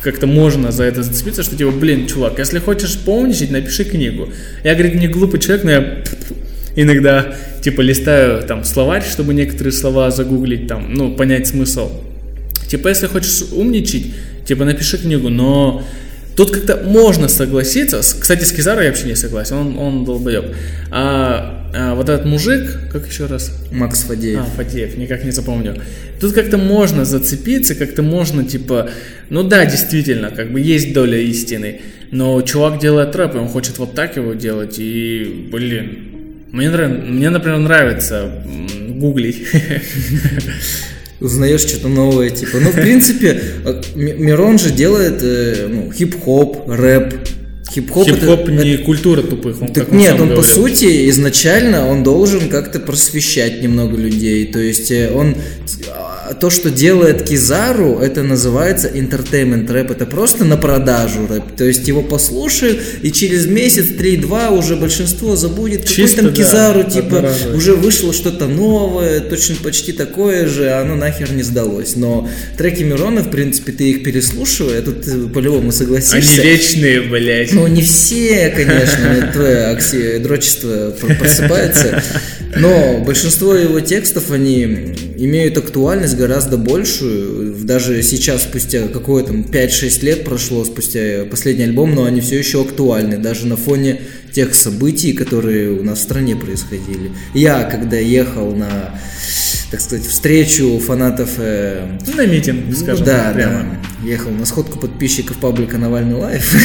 как-то 0.01 0.27
можно 0.27 0.71
за 0.71 0.83
это 0.83 1.01
зацепиться, 1.01 1.41
что 1.41 1.55
типа, 1.55 1.71
блин, 1.71 2.07
чувак, 2.07 2.37
если 2.37 2.59
хочешь 2.59 2.97
поумничать, 2.97 3.49
напиши 3.49 3.83
книгу. 3.85 4.29
Я, 4.63 4.75
говорит, 4.75 4.95
не 4.95 5.07
глупый 5.07 5.39
человек, 5.39 5.63
но 5.63 5.71
я 5.71 6.03
иногда, 6.75 7.35
типа, 7.61 7.81
листаю 7.81 8.43
там 8.43 8.63
словарь, 8.63 9.03
чтобы 9.03 9.33
некоторые 9.33 9.73
слова 9.73 10.11
загуглить, 10.11 10.67
там, 10.67 10.93
ну, 10.93 11.15
понять 11.15 11.47
смысл. 11.47 11.91
Типа, 12.67 12.89
если 12.89 13.07
хочешь 13.07 13.45
умничать, 13.51 14.07
типа, 14.45 14.65
напиши 14.65 14.97
книгу, 14.97 15.29
но 15.29 15.83
тут 16.35 16.51
как-то 16.51 16.77
можно 16.77 17.27
согласиться. 17.27 17.99
Кстати, 17.99 18.43
с 18.43 18.51
Кизарой 18.51 18.85
я 18.85 18.91
вообще 18.91 19.07
не 19.07 19.15
согласен, 19.15 19.55
он, 19.55 19.77
он 19.77 20.05
долбоеб. 20.05 20.55
А, 20.91 21.69
а 21.73 21.95
вот 21.95 22.09
этот 22.09 22.25
мужик, 22.25 22.89
как 22.91 23.07
еще 23.07 23.25
раз? 23.25 23.51
Макс 23.71 24.03
Фадеев. 24.03 24.39
А, 24.39 24.43
Фадеев, 24.43 24.97
никак 24.97 25.23
не 25.23 25.31
запомню. 25.31 25.75
Тут 26.19 26.33
как-то 26.33 26.57
можно 26.57 27.05
зацепиться, 27.05 27.75
как-то 27.75 28.01
можно, 28.01 28.43
типа, 28.43 28.89
ну 29.29 29.43
да, 29.43 29.65
действительно, 29.65 30.31
как 30.31 30.51
бы 30.51 30.61
есть 30.61 30.93
доля 30.93 31.19
истины, 31.19 31.81
но 32.11 32.41
чувак 32.41 32.79
делает 32.79 33.15
рэп, 33.15 33.35
и 33.35 33.37
он 33.37 33.49
хочет 33.49 33.77
вот 33.77 33.95
так 33.95 34.15
его 34.15 34.33
делать, 34.33 34.75
и, 34.77 35.49
блин, 35.51 36.15
мне, 36.51 36.69
мне 36.69 37.29
например, 37.29 37.59
нравится 37.59 38.31
гуглить. 38.89 39.45
Узнаешь 41.21 41.61
что-то 41.61 41.87
новое, 41.87 42.29
типа. 42.29 42.57
Ну, 42.59 42.71
в 42.71 42.75
принципе, 42.75 43.41
э, 43.63 43.81
Мирон 43.95 44.59
же 44.59 44.71
делает 44.71 45.19
э, 45.21 45.67
ну, 45.69 45.91
хип-хоп, 45.91 46.69
рэп, 46.69 47.15
Хип-хоп, 47.75 48.07
Хип-хоп 48.07 48.39
это, 48.41 48.51
не 48.51 48.75
это... 48.75 48.83
культура 48.83 49.21
тупых. 49.21 49.61
Он, 49.61 49.67
так 49.67 49.91
он 49.91 49.97
нет, 49.97 50.13
он 50.13 50.29
говорил. 50.29 50.37
по 50.37 50.43
сути 50.43 51.09
изначально 51.09 51.87
он 51.87 52.03
должен 52.03 52.47
как-то 52.47 52.79
просвещать 52.79 53.61
немного 53.61 53.97
людей. 53.97 54.45
То 54.45 54.59
есть 54.59 54.91
э, 54.91 55.11
он 55.13 55.35
то, 56.39 56.49
что 56.49 56.71
делает 56.71 57.23
Кизару, 57.23 57.99
это 57.99 58.23
называется 58.23 58.87
entertainment 58.87 59.71
рэп. 59.71 59.91
Это 59.91 60.05
просто 60.05 60.43
на 60.45 60.57
продажу 60.57 61.27
рэп. 61.27 61.55
То 61.55 61.65
есть 61.65 61.87
его 61.87 62.01
послушают, 62.01 62.81
и 63.01 63.11
через 63.11 63.45
месяц, 63.45 63.89
три-два 63.95 64.49
уже 64.49 64.75
большинство 64.75 65.35
забудет, 65.35 65.85
Чисто, 65.85 66.17
какой 66.17 66.33
там 66.33 66.35
Кизару, 66.35 66.83
да, 66.83 66.89
типа, 66.89 67.17
одноразовый. 67.17 67.57
уже 67.57 67.75
вышло 67.75 68.13
что-то 68.13 68.47
новое, 68.47 69.19
точно 69.19 69.55
почти 69.63 69.91
такое 69.91 70.47
же, 70.47 70.69
а 70.69 70.81
оно 70.81 70.95
нахер 70.95 71.31
не 71.31 71.43
сдалось. 71.43 71.95
Но 71.95 72.27
треки 72.57 72.83
Мирона, 72.83 73.21
в 73.21 73.29
принципе, 73.29 73.71
ты 73.71 73.91
их 73.91 74.03
переслушивая, 74.03 74.81
тут 74.81 75.07
э, 75.07 75.27
по-любому 75.33 75.71
согласишься. 75.71 76.41
Они 76.41 76.49
вечные, 76.49 77.01
блядь. 77.01 77.53
Ну, 77.53 77.64
не 77.67 77.81
все, 77.81 78.49
конечно, 78.55 79.29
твое 79.33 79.65
акси... 79.67 80.17
дрочество 80.19 80.91
просыпается. 81.19 82.01
Но 82.55 82.99
большинство 83.05 83.53
его 83.53 83.79
текстов, 83.81 84.31
они 84.31 84.63
имеют 85.17 85.57
актуальность 85.57 86.15
гораздо 86.15 86.57
большую. 86.57 87.55
Даже 87.65 88.01
сейчас, 88.01 88.43
спустя 88.43 88.87
какое 88.87 89.23
там 89.23 89.41
5-6 89.41 90.05
лет 90.05 90.23
прошло, 90.23 90.63
спустя 90.63 91.25
последний 91.29 91.65
альбом, 91.65 91.93
но 91.93 92.05
они 92.05 92.21
все 92.21 92.37
еще 92.37 92.61
актуальны. 92.61 93.17
Даже 93.17 93.45
на 93.47 93.57
фоне 93.57 94.01
тех 94.31 94.53
событий, 94.55 95.13
которые 95.13 95.71
у 95.71 95.83
нас 95.83 95.99
в 95.99 96.03
стране 96.03 96.35
происходили. 96.35 97.11
Я, 97.33 97.63
когда 97.63 97.97
ехал 97.97 98.53
на 98.53 98.99
так 99.71 99.81
сказать, 99.81 100.05
встречу 100.05 100.79
фанатов... 100.79 101.31
Э, 101.37 101.97
на 102.15 102.25
митинг, 102.25 102.73
скажем 102.75 103.05
да, 103.05 103.31
прямо. 103.33 103.59
Да, 103.63 103.79
ехал 104.05 104.31
на 104.31 104.45
сходку 104.45 104.79
подписчиков 104.79 105.37
паблика 105.37 105.77
Навальный 105.77 106.15
Live. 106.15 106.55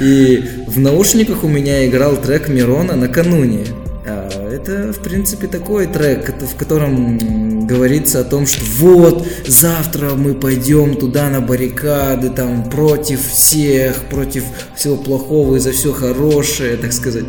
И 0.00 0.44
в 0.66 0.78
наушниках 0.78 1.44
у 1.44 1.48
меня 1.48 1.86
играл 1.86 2.16
трек 2.16 2.48
Мирона 2.48 2.96
накануне. 2.96 3.64
А, 4.06 4.28
это, 4.50 4.92
в 4.92 4.98
принципе, 4.98 5.46
такой 5.46 5.86
трек, 5.86 6.34
в 6.40 6.56
котором 6.56 7.66
говорится 7.66 8.20
о 8.20 8.24
том, 8.24 8.46
что 8.46 8.64
вот, 8.78 9.26
завтра 9.46 10.10
мы 10.10 10.34
пойдем 10.34 10.96
туда 10.96 11.30
на 11.30 11.40
баррикады, 11.40 12.30
там, 12.30 12.68
против 12.68 13.26
всех, 13.26 13.96
против 14.10 14.44
всего 14.76 14.96
плохого 14.96 15.56
и 15.56 15.60
за 15.60 15.72
все 15.72 15.92
хорошее, 15.92 16.76
так 16.76 16.92
сказать. 16.92 17.24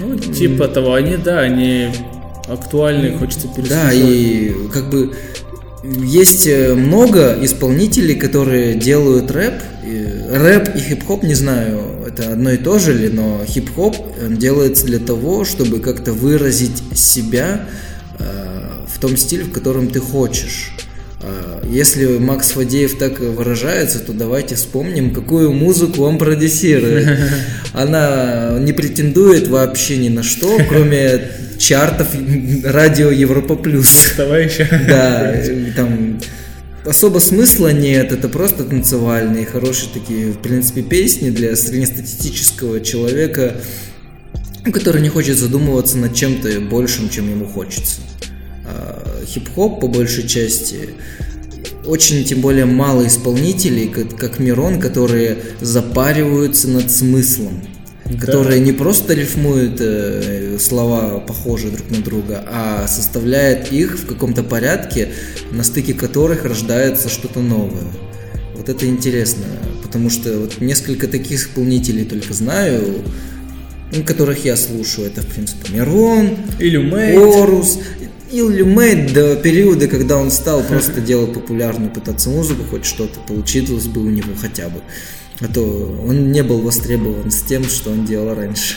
Ну, 0.00 0.16
типа 0.18 0.68
того, 0.68 0.94
они, 0.94 1.16
да, 1.16 1.40
они 1.40 1.88
актуальны, 2.48 3.18
хочется 3.18 3.48
переслушать. 3.48 3.68
Да, 3.70 3.92
и 3.92 4.52
как 4.72 4.88
бы 4.88 5.14
есть 5.84 6.46
э, 6.46 6.74
много 6.74 7.36
исполнителей, 7.42 8.14
которые 8.14 8.74
делают 8.74 9.30
рэп. 9.30 9.54
Рэп 10.30 10.74
и 10.74 10.78
хип-хоп, 10.78 11.22
не 11.22 11.34
знаю, 11.34 11.80
это 12.06 12.32
одно 12.32 12.52
и 12.52 12.56
то 12.56 12.78
же 12.78 12.94
ли, 12.94 13.08
но 13.08 13.44
хип-хоп 13.46 13.96
делается 14.30 14.86
для 14.86 14.98
того, 14.98 15.44
чтобы 15.44 15.80
как-то 15.80 16.12
выразить 16.12 16.82
себя 16.94 17.68
э, 18.18 18.24
в 18.88 18.98
том 18.98 19.16
стиле, 19.16 19.44
в 19.44 19.52
котором 19.52 19.88
ты 19.88 20.00
хочешь. 20.00 20.72
Э, 21.20 21.62
если 21.68 22.18
Макс 22.18 22.50
Фадеев 22.52 22.96
так 22.98 23.20
выражается, 23.20 23.98
то 24.00 24.12
давайте 24.12 24.54
вспомним, 24.54 25.12
какую 25.12 25.52
музыку 25.52 26.02
он 26.02 26.18
продюсирует. 26.18 27.18
Она 27.74 28.56
не 28.58 28.72
претендует 28.72 29.48
вообще 29.48 29.98
ни 29.98 30.08
на 30.08 30.22
что, 30.22 30.58
кроме 30.68 31.30
чартов 31.58 32.08
радио 32.64 33.10
Европа 33.10 33.56
Плюс. 33.56 34.12
Давай 34.16 34.46
еще. 34.46 34.68
Да, 34.88 35.34
там 35.76 36.20
особо 36.84 37.18
смысла 37.18 37.72
нет, 37.72 38.12
это 38.12 38.28
просто 38.28 38.64
танцевальные, 38.64 39.46
хорошие 39.46 39.90
такие, 39.92 40.32
в 40.32 40.38
принципе, 40.38 40.82
песни 40.82 41.30
для 41.30 41.56
среднестатистического 41.56 42.80
человека, 42.80 43.56
который 44.72 45.02
не 45.02 45.08
хочет 45.08 45.38
задумываться 45.38 45.98
над 45.98 46.14
чем-то 46.14 46.60
большим, 46.60 47.08
чем 47.08 47.28
ему 47.28 47.46
хочется. 47.46 48.00
А 48.66 49.22
хип-хоп, 49.26 49.80
по 49.80 49.88
большей 49.88 50.26
части, 50.26 50.90
очень, 51.86 52.24
тем 52.24 52.40
более, 52.40 52.64
мало 52.64 53.06
исполнителей, 53.06 53.88
как, 53.88 54.16
как 54.16 54.38
Мирон, 54.38 54.80
которые 54.80 55.38
запариваются 55.60 56.68
над 56.68 56.90
смыслом 56.90 57.62
которые 58.20 58.58
да. 58.58 58.64
не 58.66 58.72
просто 58.72 59.14
рифмуют 59.14 59.80
э, 59.80 60.58
слова 60.60 61.20
похожие 61.20 61.72
друг 61.72 61.90
на 61.90 61.98
друга, 61.98 62.44
а 62.46 62.86
составляют 62.86 63.72
их 63.72 63.98
в 63.98 64.06
каком-то 64.06 64.42
порядке, 64.42 65.12
на 65.50 65.64
стыке 65.64 65.94
которых 65.94 66.44
рождается 66.44 67.08
что-то 67.08 67.40
новое. 67.40 67.86
Вот 68.54 68.68
это 68.68 68.86
интересно, 68.86 69.44
потому 69.82 70.10
что 70.10 70.38
вот 70.38 70.60
несколько 70.60 71.08
таких 71.08 71.40
исполнителей 71.40 72.04
только 72.04 72.34
знаю, 72.34 73.02
которых 74.06 74.44
я 74.44 74.56
слушаю. 74.56 75.06
Это, 75.06 75.22
в 75.22 75.26
принципе, 75.26 75.72
Мирон, 75.72 76.36
Илюмейт, 76.58 77.16
Орус, 77.16 77.78
Илюмейт 78.30 79.12
до 79.12 79.36
периода, 79.36 79.86
когда 79.86 80.16
он 80.16 80.30
стал 80.30 80.62
просто 80.62 81.00
делать 81.00 81.32
популярную, 81.32 81.90
пытаться 81.90 82.30
музыку, 82.30 82.64
хоть 82.68 82.84
что-то 82.84 83.20
получилось 83.20 83.86
бы 83.86 84.02
у 84.02 84.10
него 84.10 84.34
хотя 84.40 84.68
бы. 84.68 84.80
А 85.40 85.48
то 85.48 85.62
он 86.06 86.30
не 86.32 86.42
был 86.42 86.60
востребован 86.60 87.30
с 87.30 87.42
тем, 87.42 87.64
что 87.64 87.90
он 87.90 88.04
делал 88.04 88.34
раньше. 88.34 88.76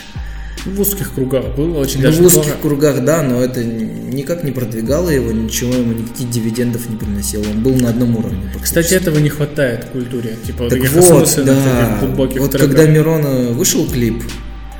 В 0.66 0.82
узких 0.82 1.14
кругах 1.14 1.56
было 1.56 1.80
очень 1.80 1.98
ну, 1.98 2.04
даже 2.04 2.22
В 2.22 2.26
узких 2.26 2.42
неплохо. 2.42 2.62
кругах, 2.62 3.06
да, 3.06 3.22
но 3.22 3.42
это 3.42 3.64
никак 3.64 4.44
не 4.44 4.52
продвигало 4.52 5.10
его, 5.10 5.32
ничего 5.32 5.74
ему 5.74 5.94
никаких 5.94 6.30
дивидендов 6.30 6.90
не 6.90 6.98
приносило. 6.98 7.44
Он 7.44 7.62
был 7.62 7.76
на 7.76 7.90
одном 7.90 8.18
уровне. 8.18 8.52
Кстати, 8.62 8.94
этого 8.96 9.20
не 9.20 9.30
хватает 9.30 9.86
в 9.86 9.88
культуре. 9.92 10.36
Типа, 10.46 10.70
так 10.70 10.80
вот, 10.90 11.40
да. 11.46 12.00
Вот 12.02 12.32
треках. 12.32 12.60
когда 12.60 12.86
Мирона 12.86 13.52
вышел 13.52 13.88
клип, 13.88 14.24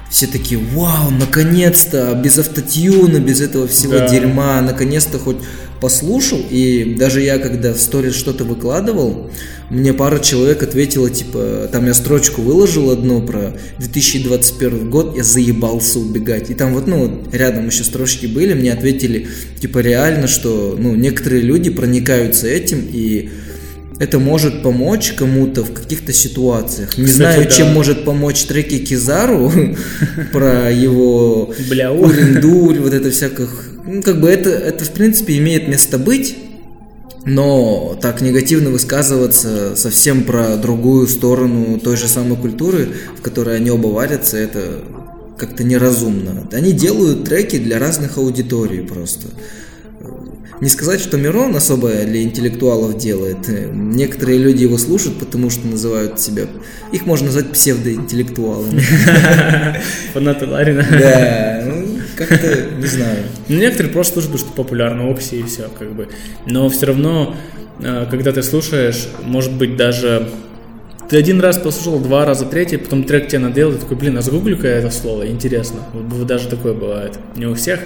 все 0.10 0.28
такие, 0.28 0.60
вау, 0.74 1.10
наконец-то, 1.12 2.20
без 2.22 2.38
автотюна, 2.38 3.20
без 3.20 3.42
этого 3.42 3.68
всего 3.68 3.94
да. 3.94 4.08
дерьма, 4.08 4.62
наконец-то 4.62 5.20
хоть 5.20 5.38
послушал, 5.80 6.40
и 6.50 6.96
даже 6.98 7.22
я, 7.22 7.38
когда 7.38 7.74
в 7.74 7.78
сторис 7.78 8.16
что-то 8.16 8.44
выкладывал, 8.44 9.30
мне 9.70 9.94
пара 9.94 10.20
человек 10.20 10.64
ответила, 10.64 11.10
типа, 11.10 11.70
там 11.72 11.88
я 11.88 11.94
строчку 11.94 12.42
выложил 12.42 12.90
одну 12.90 13.22
про 13.22 13.54
2021 13.80 14.90
год, 14.90 15.16
я 15.18 15.24
заебался 15.24 16.00
убегать. 16.00 16.50
И 16.50 16.54
там 16.54 16.74
вот, 16.74 16.88
ну, 16.88 17.24
рядом 17.32 17.68
еще 17.68 17.84
строчки 17.84 18.26
были, 18.26 18.54
мне 18.54 18.72
ответили, 18.72 19.28
типа, 19.60 19.80
реально, 19.80 20.28
что, 20.28 20.76
ну, 20.78 20.96
некоторые 20.96 21.42
люди 21.42 21.70
проникаются 21.70 22.48
этим, 22.48 22.88
и 22.92 23.30
это 24.00 24.20
может 24.20 24.62
помочь 24.62 25.14
кому-то 25.14 25.64
в 25.64 25.74
каких-то 25.74 26.14
ситуациях. 26.14 26.98
Не 26.98 27.06
Кстати, 27.06 27.18
знаю, 27.18 27.44
да. 27.46 27.50
чем 27.50 27.74
может 27.74 28.06
помочь 28.06 28.44
треки 28.44 28.78
Кизару 28.80 29.52
про 30.32 30.72
его 30.72 31.54
урендурь, 31.92 32.80
вот 32.80 32.94
это 32.94 33.10
всяких 33.12 33.77
ну, 33.88 34.02
как 34.04 34.20
бы 34.20 34.30
это, 34.30 34.50
это 34.50 34.86
в 34.86 34.92
принципе 34.92 35.38
имеет 35.38 35.68
место 35.68 35.98
быть, 35.98 36.38
но 37.26 37.98
так 38.02 38.22
негативно 38.22 38.70
высказываться 38.70 39.76
совсем 39.76 40.24
про 40.24 40.58
другую 40.58 41.08
сторону 41.08 41.80
той 41.80 41.98
же 41.98 42.08
самой 42.08 42.38
культуры, 42.38 42.90
в 43.18 43.22
которой 43.22 43.58
они 43.58 43.70
оба 43.70 43.88
варятся, 43.88 44.38
это 44.38 44.84
как-то 45.38 45.64
неразумно. 45.64 46.48
Они 46.52 46.72
делают 46.72 47.26
треки 47.26 47.58
для 47.58 47.80
разных 47.80 48.18
аудиторий 48.18 48.82
просто. 48.82 49.28
Не 50.60 50.70
сказать, 50.70 51.00
что 51.00 51.18
Мирон 51.18 51.56
особо 51.56 51.90
для 51.90 52.24
интеллектуалов 52.24 52.98
делает. 52.98 53.48
Некоторые 53.48 54.40
люди 54.40 54.64
его 54.64 54.80
слушают, 54.80 55.20
потому 55.20 55.52
что 55.52 55.68
называют 55.68 56.20
себя... 56.20 56.46
Их 56.92 57.06
можно 57.06 57.28
назвать 57.28 57.52
псевдоинтеллектуалами. 57.52 58.80
Фанаты 60.14 60.48
Ларина. 60.48 60.84
Да, 60.90 61.64
ну, 61.64 61.77
как-то, 62.18 62.66
не 62.78 62.88
знаю. 62.88 63.24
Ну, 63.48 63.58
некоторые 63.58 63.94
просто 63.94 64.22
слушают, 64.22 64.42
что 64.42 64.52
популярно 64.52 65.10
Окси 65.10 65.40
и 65.40 65.44
все, 65.44 65.70
как 65.78 65.94
бы. 65.94 66.10
Но 66.46 66.68
все 66.70 66.88
равно, 66.88 67.36
э, 67.80 68.06
когда 68.10 68.32
ты 68.32 68.44
слушаешь, 68.44 69.08
может 69.24 69.54
быть, 69.54 69.78
даже 69.78 70.28
ты 71.10 71.18
один 71.18 71.40
раз 71.40 71.58
послушал, 71.58 72.00
два 72.00 72.26
раза, 72.26 72.46
третий, 72.46 72.78
потом 72.78 73.04
трек 73.04 73.30
тебе 73.30 73.40
надоел, 73.40 73.72
ты 73.72 73.80
такой, 73.80 73.96
блин, 73.96 74.18
а 74.18 74.22
загуглю-ка 74.22 74.68
я 74.68 74.76
это 74.76 74.92
слово, 74.92 75.28
интересно. 75.28 75.80
Вот 75.94 76.28
даже 76.28 76.50
такое 76.50 76.74
бывает. 76.74 77.18
Не 77.36 77.46
у 77.46 77.54
всех. 77.54 77.80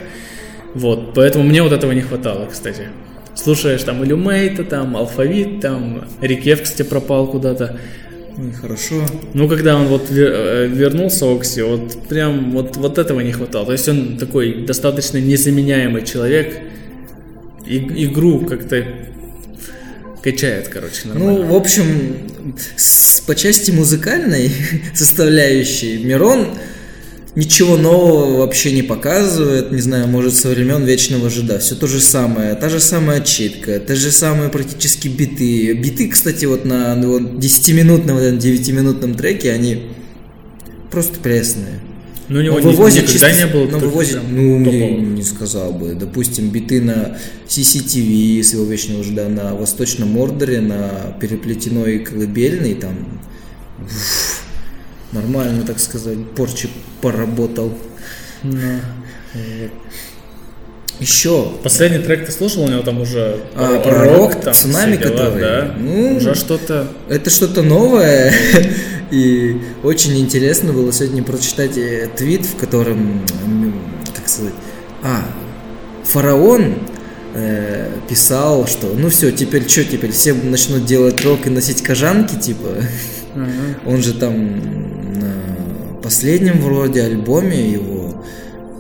Вот, 0.73 1.13
поэтому 1.13 1.43
мне 1.43 1.61
вот 1.61 1.71
этого 1.71 1.91
не 1.91 2.01
хватало, 2.01 2.47
кстати. 2.50 2.88
Слушаешь 3.35 3.83
там 3.83 4.03
Илюмейта, 4.03 4.63
там 4.63 4.97
Алфавит, 4.97 5.61
там 5.61 6.05
Рикев, 6.19 6.63
кстати, 6.63 6.88
пропал 6.88 7.27
куда-то. 7.27 7.79
Ну 8.38 8.50
и 8.50 8.51
хорошо. 8.51 9.05
Ну, 9.33 9.47
когда 9.47 9.75
он 9.75 9.88
вот 9.88 10.09
э, 10.09 10.67
вернулся, 10.67 11.25
Окси, 11.25 11.61
вот 11.61 12.07
прям 12.07 12.51
вот, 12.51 12.77
вот 12.77 12.97
этого 12.97 13.19
не 13.19 13.31
хватало. 13.31 13.67
То 13.67 13.71
есть 13.73 13.88
он 13.89 14.17
такой 14.17 14.65
достаточно 14.65 15.17
незаменяемый 15.17 16.05
человек. 16.05 16.57
И, 17.65 17.77
игру 18.05 18.39
как-то 18.45 18.85
качает, 20.23 20.67
короче, 20.67 21.07
нормально. 21.07 21.39
Ну, 21.39 21.47
в 21.47 21.55
общем, 21.55 22.29
с, 22.77 23.21
по 23.21 23.35
части 23.35 23.71
музыкальной 23.71 24.51
составляющей 24.93 26.03
Мирон 26.03 26.47
ничего 27.35 27.77
нового 27.77 28.39
вообще 28.39 28.71
не 28.71 28.81
показывает, 28.81 29.71
не 29.71 29.81
знаю, 29.81 30.07
может, 30.07 30.35
со 30.35 30.50
времен 30.50 30.83
Вечного 30.83 31.29
Жида. 31.29 31.59
Все 31.59 31.75
то 31.75 31.88
же 31.88 32.00
самое, 32.01 32.55
та 32.55 32.69
же 32.69 32.79
самая 32.79 33.21
читка, 33.21 33.79
те 33.79 33.95
же 33.95 34.11
самые 34.11 34.50
практически 34.50 35.07
биты. 35.07 35.73
Биты, 35.73 36.09
кстати, 36.09 36.45
вот 36.45 36.65
на 36.65 36.95
ну, 36.95 37.19
вот 37.19 37.21
10-минутном, 37.43 38.17
вот 38.17 38.23
этом 38.23 38.39
9-минутном 38.39 39.15
треке, 39.15 39.51
они 39.51 39.91
просто 40.91 41.19
пресные. 41.19 41.79
Ну, 42.27 42.39
у 42.39 42.41
него 42.43 42.55
Он 42.55 42.61
вывозит 42.61 43.03
никогда 43.09 43.29
чисто- 43.29 43.45
не 43.45 43.51
было 43.51 43.67
ну, 43.67 43.79
вывозит, 43.79 44.19
ну, 44.29 44.57
не, 44.59 44.65
топовых. 44.65 45.07
не 45.17 45.23
сказал 45.23 45.73
бы. 45.73 45.95
Допустим, 45.95 46.50
биты 46.50 46.79
на 46.79 47.17
CCTV 47.47 48.41
с 48.41 48.53
его 48.53 48.63
вечного 48.63 49.03
жда, 49.03 49.27
на 49.27 49.53
Восточном 49.53 50.09
Мордоре, 50.09 50.61
на 50.61 51.17
переплетеной 51.19 52.00
колыбельной, 52.00 52.75
там 52.75 53.21
уф, 53.83 54.20
нормально, 55.11 55.63
так 55.65 55.79
сказать, 55.79 56.17
порчи 56.35 56.69
поработал. 57.01 57.73
Ну. 58.43 58.59
Еще 60.99 61.51
Последний 61.63 61.97
трек 61.99 62.25
ты 62.27 62.31
слушал, 62.31 62.63
у 62.63 62.67
него 62.67 62.83
там 62.83 63.01
уже 63.01 63.39
А, 63.55 63.75
р- 63.77 63.81
про 63.81 64.03
рок, 64.05 64.39
там 64.41 64.53
«Цунами», 64.53 64.97
дела, 64.97 65.09
который? 65.09 65.41
да. 65.41 65.75
Ну, 65.79 66.17
уже 66.17 66.35
что-то. 66.35 66.87
это 67.09 67.29
что-то 67.31 67.63
новое, 67.63 68.31
и 69.11 69.59
очень 69.83 70.19
интересно 70.19 70.73
было 70.73 70.93
сегодня 70.93 71.23
прочитать 71.23 71.75
э, 71.75 72.07
твит, 72.15 72.45
в 72.45 72.55
котором, 72.55 73.25
как 74.15 74.29
сказать, 74.29 74.53
а, 75.01 75.25
фараон 76.03 76.75
э, 77.33 77.89
писал, 78.07 78.67
что 78.67 78.93
ну 78.95 79.09
все, 79.09 79.31
теперь 79.31 79.67
что, 79.67 79.83
теперь 79.83 80.11
все 80.11 80.33
начнут 80.35 80.85
делать 80.85 81.23
рок 81.25 81.47
и 81.47 81.49
носить 81.49 81.81
кожанки, 81.81 82.35
типа, 82.35 82.75
он 83.87 84.03
же 84.03 84.13
там 84.13 84.90
последнем 86.11 86.59
вроде 86.59 87.03
альбоме 87.03 87.71
его, 87.71 88.21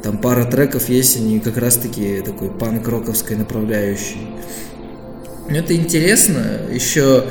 там 0.03 0.17
пара 0.17 0.43
треков 0.43 0.89
есть, 0.89 1.15
они 1.15 1.39
как 1.39 1.55
раз-таки 1.55 2.21
такой 2.25 2.49
панк-роковской 2.49 3.37
направляющей. 3.37 4.17
Ну, 5.49 5.55
Это 5.55 5.73
интересно, 5.73 6.43
еще 6.69 7.23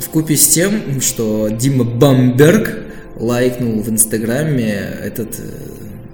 в 0.00 0.08
купе 0.08 0.36
с 0.36 0.48
тем, 0.48 1.00
что 1.00 1.48
Дима 1.48 1.84
Бамберг 1.84 2.76
лайкнул 3.14 3.82
в 3.82 3.88
Инстаграме 3.88 4.72
этот, 5.04 5.38
э, 5.38 5.42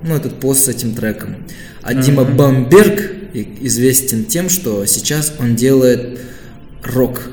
ну, 0.02 0.14
этот 0.14 0.38
пост 0.38 0.66
с 0.66 0.68
этим 0.68 0.94
треком. 0.94 1.36
А 1.80 1.94
Дима 1.94 2.24
Бамберг 2.24 3.12
известен 3.32 4.26
тем, 4.26 4.50
что 4.50 4.84
сейчас 4.84 5.32
он 5.40 5.56
делает 5.56 6.18
рок. 6.84 7.30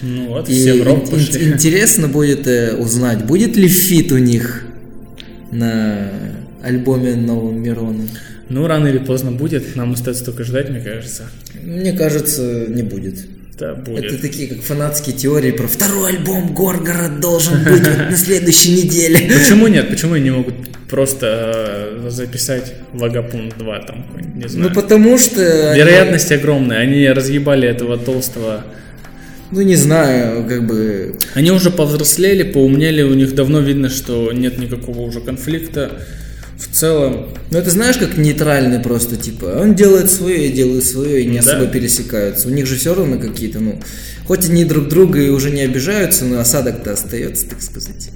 Ну 0.00 0.28
вот, 0.28 0.48
И 0.48 0.54
все 0.54 0.82
в 0.82 0.86
рок 0.86 1.04
ин- 1.12 1.52
интересно 1.52 2.08
будет 2.08 2.46
э, 2.46 2.74
узнать, 2.74 3.26
будет 3.26 3.56
ли 3.56 3.68
фит 3.68 4.12
у 4.12 4.16
них 4.18 4.64
на 5.50 6.10
альбоме 6.62 7.14
новом 7.16 7.62
Мирона. 7.62 8.04
Ну, 8.48 8.66
рано 8.66 8.88
или 8.88 8.98
поздно 8.98 9.30
будет, 9.30 9.76
нам 9.76 9.92
остается 9.92 10.24
только 10.24 10.44
ждать, 10.44 10.70
мне 10.70 10.80
кажется. 10.80 11.24
Мне 11.62 11.92
кажется, 11.92 12.66
не 12.68 12.82
будет. 12.82 13.26
Да, 13.58 13.74
будет. 13.74 14.04
Это 14.04 14.18
такие 14.22 14.48
как 14.48 14.62
фанатские 14.62 15.14
теории 15.14 15.50
про 15.50 15.68
второй 15.68 16.12
альбом 16.12 16.54
Горгород 16.54 17.20
должен 17.20 17.62
быть 17.62 17.82
на 17.82 18.16
следующей 18.16 18.72
неделе. 18.72 19.30
Почему 19.38 19.66
нет? 19.66 19.88
Почему 19.90 20.14
они 20.14 20.24
не 20.24 20.30
могут 20.30 20.54
просто 20.88 21.96
э, 22.04 22.08
записать 22.10 22.74
Вагапун 22.92 23.52
2 23.56 23.78
там, 23.80 24.06
не 24.34 24.48
знаю. 24.48 24.68
Ну 24.68 24.74
потому 24.74 25.18
что... 25.18 25.74
Вероятность 25.74 26.32
огромная. 26.32 26.78
Они 26.78 27.06
разъебали 27.08 27.68
этого 27.68 27.98
толстого. 27.98 28.64
Ну 29.52 29.62
не 29.62 29.76
знаю, 29.76 30.46
как 30.48 30.66
бы... 30.66 31.16
Они 31.34 31.50
уже 31.50 31.70
повзрослели, 31.70 32.44
поумнели, 32.44 33.02
у 33.02 33.14
них 33.14 33.34
давно 33.34 33.60
видно, 33.60 33.88
что 33.88 34.32
нет 34.32 34.58
никакого 34.58 35.00
уже 35.00 35.20
конфликта. 35.20 35.90
В 36.56 36.72
целом, 36.74 37.28
Ну 37.50 37.58
это 37.58 37.70
знаешь, 37.70 37.96
как 37.96 38.16
нейтральный 38.16 38.78
просто, 38.80 39.16
типа, 39.16 39.58
он 39.60 39.74
делает 39.74 40.10
свое, 40.10 40.46
я 40.48 40.52
делаю 40.52 40.82
свое, 40.82 41.22
и 41.22 41.26
не 41.26 41.40
Да. 41.40 41.56
особо 41.56 41.66
пересекаются. 41.66 42.48
У 42.48 42.50
них 42.50 42.66
же 42.66 42.76
все 42.76 42.94
равно 42.94 43.18
какие-то, 43.18 43.60
ну, 43.60 43.80
хоть 44.26 44.48
они 44.48 44.64
друг 44.64 44.88
друга 44.88 45.20
и 45.20 45.30
уже 45.30 45.50
не 45.50 45.62
обижаются, 45.62 46.26
но 46.26 46.38
осадок-то 46.38 46.92
остается, 46.92 47.48
так 47.48 47.62
сказать. 47.62 48.10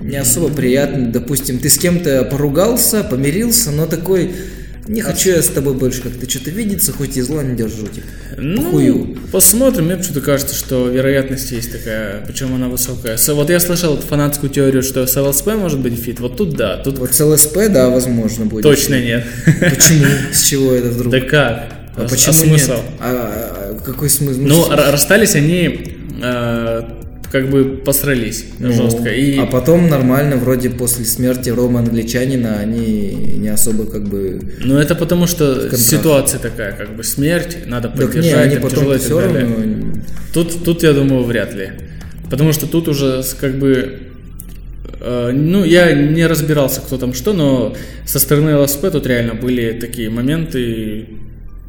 Не 0.00 0.16
особо 0.16 0.48
приятно, 0.48 1.10
допустим, 1.10 1.58
ты 1.58 1.68
с 1.70 1.78
кем-то 1.78 2.24
поругался, 2.24 3.02
помирился, 3.04 3.70
но 3.70 3.86
такой, 3.86 4.32
не 4.88 5.00
хочу 5.00 5.30
я 5.30 5.42
с 5.42 5.48
тобой 5.48 5.74
больше 5.74 6.02
как-то 6.02 6.28
что-то 6.28 6.50
видеться, 6.50 6.92
хоть 6.92 7.16
и 7.16 7.20
зла 7.22 7.42
не 7.42 7.54
держу, 7.56 7.86
типа, 7.86 8.06
ну, 8.36 8.62
похую. 8.62 9.16
посмотрим. 9.30 9.84
Мне 9.86 9.96
почему-то 9.96 10.20
кажется, 10.20 10.54
что 10.54 10.88
вероятность 10.88 11.50
есть 11.52 11.70
такая, 11.72 12.24
причем 12.26 12.54
она 12.54 12.68
высокая. 12.68 13.16
С- 13.16 13.32
Вот 13.32 13.48
я 13.50 13.60
слышал 13.60 13.96
фанатскую 13.96 14.50
теорию, 14.50 14.82
что 14.82 15.06
с 15.06 15.16
ЛСП 15.20 15.48
может 15.54 15.78
быть 15.80 15.98
фит. 15.98 16.18
Вот 16.20 16.36
тут 16.36 16.56
да, 16.56 16.78
тут 16.78 16.98
Вот 16.98 17.14
с 17.14 17.20
ЛСП, 17.24 17.58
да, 17.70 17.88
возможно, 17.90 18.46
будет. 18.46 18.62
точно 18.64 19.00
нет. 19.00 19.24
Почему? 19.60 20.04
С 20.32 20.42
чего 20.42 20.72
это 20.72 20.88
вдруг? 20.88 21.12
Да 21.12 21.20
как? 21.20 21.72
А 21.96 22.02
А 22.04 22.08
почему 22.08 22.32
смысл? 22.32 22.72
нет? 22.72 22.80
А, 23.00 23.76
а 23.78 23.84
какой 23.84 24.08
смысл? 24.10 24.40
Ну, 24.40 24.70
р- 24.72 24.90
расстались 24.90 25.34
они 25.34 25.96
э, 26.22 26.82
как 27.32 27.48
бы 27.48 27.64
посрались 27.64 28.44
Ну, 28.58 28.70
жестко. 28.72 29.08
И 29.08 29.38
А 29.38 29.46
потом 29.46 29.88
нормально, 29.88 30.36
вроде 30.36 30.68
после 30.70 31.04
смерти 31.06 31.48
Рома 31.50 31.80
Англичанина, 31.80 32.58
они 32.58 33.10
не 33.38 33.48
особо 33.48 33.86
как 33.86 34.04
бы... 34.04 34.38
Ну, 34.62 34.76
это 34.78 34.94
потому 34.94 35.26
что 35.26 35.74
ситуация 35.76 36.38
такая, 36.38 36.72
как 36.72 36.94
бы 36.94 37.02
смерть, 37.02 37.56
надо 37.66 37.88
Так 37.88 37.98
не, 37.98 38.06
поддержать, 38.06 38.46
они 38.46 38.56
потом 38.56 38.70
тяжело 38.70 38.94
и 38.94 38.98
так 38.98 39.06
все 39.06 39.20
далее. 39.20 39.40
равно... 39.40 39.92
Тут, 40.34 40.64
тут, 40.64 40.82
я 40.82 40.92
думаю, 40.92 41.24
вряд 41.24 41.54
ли. 41.54 41.70
Потому 42.30 42.52
что 42.52 42.66
тут 42.66 42.88
уже 42.88 43.22
как 43.40 43.58
бы... 43.58 43.98
э, 45.00 45.30
ну, 45.32 45.64
я 45.64 45.92
не 45.94 46.26
разбирался, 46.26 46.80
кто 46.82 46.98
там 46.98 47.14
что, 47.14 47.32
но 47.32 47.74
со 48.04 48.18
стороны 48.18 48.56
ЛСП 48.58 48.90
тут 48.92 49.06
реально 49.06 49.34
были 49.34 49.72
такие 49.80 50.10
моменты, 50.10 51.06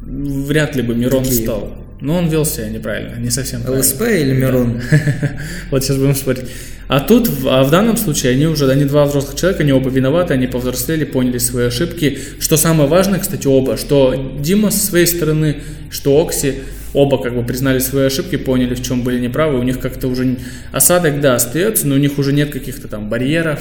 вряд 0.02 0.76
ли 0.76 0.82
бы 0.82 0.94
Мирон 0.94 1.24
Какие? 1.24 1.42
стал. 1.42 1.83
Но 2.04 2.18
он 2.18 2.28
вел 2.28 2.44
себя 2.44 2.68
неправильно, 2.68 3.16
не 3.16 3.30
совсем 3.30 3.62
правильно. 3.62 3.80
ЛСП 3.80 4.02
или 4.02 4.34
Мирон? 4.34 4.78
Вот 5.70 5.82
сейчас 5.82 5.96
будем 5.96 6.14
спорить. 6.14 6.44
А 6.86 7.00
тут, 7.00 7.30
а 7.46 7.64
в 7.64 7.70
данном 7.70 7.96
случае, 7.96 8.32
они 8.32 8.46
уже, 8.46 8.70
они 8.70 8.84
два 8.84 9.06
взрослых 9.06 9.36
человека, 9.36 9.62
они 9.62 9.72
оба 9.72 9.88
виноваты, 9.88 10.34
они 10.34 10.46
повзрослели, 10.46 11.04
поняли 11.04 11.38
свои 11.38 11.64
ошибки. 11.64 12.18
Что 12.40 12.58
самое 12.58 12.90
важное, 12.90 13.20
кстати, 13.20 13.46
оба, 13.46 13.78
что 13.78 14.36
Дима 14.38 14.70
со 14.70 14.84
своей 14.84 15.06
стороны, 15.06 15.62
что 15.90 16.20
Окси, 16.20 16.56
оба 16.92 17.16
как 17.22 17.34
бы 17.34 17.42
признали 17.42 17.78
свои 17.78 18.04
ошибки, 18.04 18.36
поняли, 18.36 18.74
в 18.74 18.82
чем 18.82 19.00
были 19.02 19.18
неправы. 19.18 19.58
У 19.58 19.62
них 19.62 19.80
как-то 19.80 20.08
уже 20.08 20.36
осадок, 20.72 21.22
да, 21.22 21.36
остается, 21.36 21.86
но 21.86 21.94
у 21.94 21.98
них 21.98 22.18
уже 22.18 22.34
нет 22.34 22.50
каких-то 22.50 22.86
там 22.86 23.08
барьеров, 23.08 23.60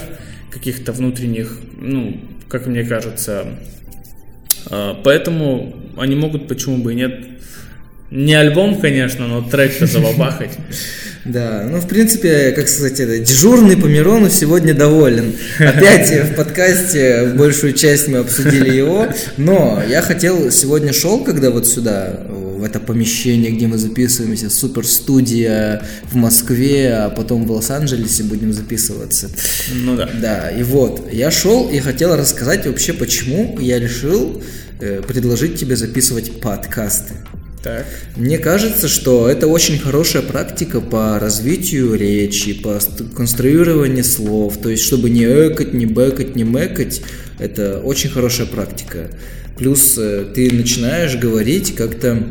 каких-то 0.52 0.92
внутренних, 0.92 1.60
ну, 1.80 2.20
как 2.50 2.68
мне 2.68 2.84
кажется. 2.84 3.46
А, 4.70 5.00
Поэтому 5.02 5.78
они 5.96 6.16
могут, 6.16 6.50
почему 6.50 6.78
бы 6.80 6.92
и 6.92 6.96
нет, 6.96 7.33
не 8.14 8.36
альбом, 8.36 8.80
конечно, 8.80 9.28
но 9.28 9.42
трек-то 9.42 9.86
забабахать. 9.88 10.52
Да, 11.26 11.66
ну, 11.70 11.80
в 11.80 11.88
принципе, 11.88 12.52
как 12.52 12.68
сказать, 12.68 13.00
это, 13.00 13.18
дежурный 13.18 13.78
по 13.78 13.86
Мирону 13.86 14.30
сегодня 14.30 14.74
доволен. 14.74 15.34
Опять 15.58 16.12
в 16.12 16.36
подкасте 16.36 17.34
большую 17.36 17.74
часть 17.74 18.10
мы 18.10 18.20
обсудили 18.20 18.70
его, 18.76 19.08
но 19.38 19.82
я 19.88 20.02
хотел, 20.02 20.52
сегодня 20.52 20.92
шел, 20.92 21.24
когда 21.24 21.50
вот 21.50 21.66
сюда, 21.66 22.20
в 22.30 22.64
это 22.64 22.82
помещение, 22.82 23.52
где 23.52 23.68
мы 23.68 23.78
записываемся, 23.78 24.50
супер-студия 24.50 25.84
в 26.12 26.16
Москве, 26.16 26.94
а 26.94 27.10
потом 27.10 27.48
в 27.48 27.52
Лос-Анджелесе 27.52 28.24
будем 28.24 28.52
записываться. 28.52 29.30
Ну 29.74 29.96
да. 29.96 30.10
Да, 30.22 30.52
и 30.52 30.62
вот, 30.62 31.08
я 31.12 31.32
шел 31.32 31.70
и 31.70 31.80
хотел 31.80 32.16
рассказать 32.18 32.68
вообще, 32.68 32.92
почему 32.92 33.58
я 33.60 33.80
решил 33.80 34.44
э, 34.82 35.02
предложить 35.08 35.56
тебе 35.56 35.78
записывать 35.78 36.42
подкасты. 36.42 37.14
Так. 37.64 37.86
Мне 38.18 38.38
кажется, 38.38 38.90
что 38.90 39.30
это 39.30 39.48
очень 39.48 39.80
хорошая 39.80 40.22
практика 40.22 40.82
по 40.82 41.18
развитию 41.18 41.94
речи, 41.96 42.54
по 42.54 42.78
ст- 42.80 43.04
конструированию 43.16 44.04
слов. 44.04 44.58
То 44.58 44.70
есть, 44.70 44.84
чтобы 44.84 45.10
не 45.10 45.24
экать, 45.24 45.74
не 45.74 45.86
бэкать, 45.86 46.36
не 46.36 46.44
мэкать, 46.44 47.02
это 47.40 47.80
очень 47.80 48.10
хорошая 48.10 48.48
практика. 48.48 49.10
Плюс 49.58 49.96
э, 49.98 50.26
ты 50.36 50.54
начинаешь 50.54 51.16
говорить 51.16 51.74
как-то 51.74 52.22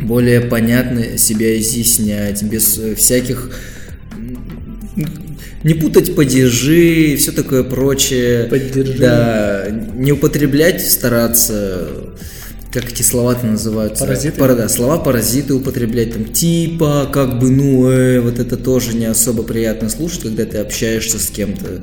более 0.00 0.40
понятно 0.40 1.18
себя 1.18 1.58
изъяснять, 1.60 2.42
без 2.42 2.78
э, 2.78 2.94
всяких 2.94 3.50
не 5.64 5.74
путать 5.74 6.14
падежи 6.14 7.12
и 7.12 7.16
все 7.16 7.32
такое 7.32 7.62
прочее. 7.62 8.44
Падежи. 8.44 8.96
Да, 8.98 9.66
не 9.94 10.12
употреблять, 10.12 10.80
стараться 10.80 11.90
как 12.76 12.92
эти 12.92 13.00
слова-то 13.00 13.46
называются? 13.46 14.04
Паразиты? 14.04 14.38
Пара- 14.38 14.54
да, 14.54 14.68
слова 14.68 14.98
паразиты 14.98 15.54
употреблять, 15.54 16.12
там, 16.12 16.24
типа, 16.26 17.08
как 17.10 17.38
бы, 17.38 17.50
ну, 17.50 17.88
э, 17.88 18.20
вот 18.20 18.38
это 18.38 18.58
тоже 18.58 18.94
не 18.94 19.06
особо 19.06 19.44
приятно 19.44 19.88
слушать, 19.88 20.24
когда 20.24 20.44
ты 20.44 20.58
общаешься 20.58 21.18
с 21.18 21.28
кем-то. 21.30 21.80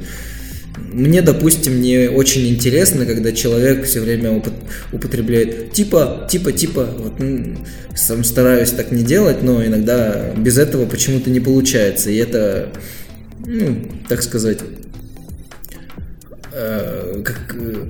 Мне, 0.91 1.23
допустим, 1.23 1.82
не 1.82 2.08
очень 2.10 2.47
интересно, 2.47 3.08
когда 3.08 3.32
человек 3.32 3.86
все 3.86 4.01
время 4.01 4.29
упот- 4.34 4.53
употребляет 4.91 5.71
типа, 5.71 6.27
типа, 6.29 6.51
типа. 6.51 6.88
Вот, 6.99 7.19
м, 7.19 7.65
сам 7.95 8.23
стараюсь 8.23 8.69
так 8.69 8.91
не 8.91 9.01
делать, 9.03 9.41
но 9.41 9.65
иногда 9.65 10.32
без 10.38 10.60
этого 10.60 10.86
почему-то 10.86 11.32
не 11.32 11.39
получается. 11.39 12.12
И 12.12 12.17
это, 12.17 12.69
ну, 13.43 13.89
так 14.08 14.21
сказать, 14.21 14.60
э, 16.53 17.21
как, 17.25 17.56
э, 17.60 17.89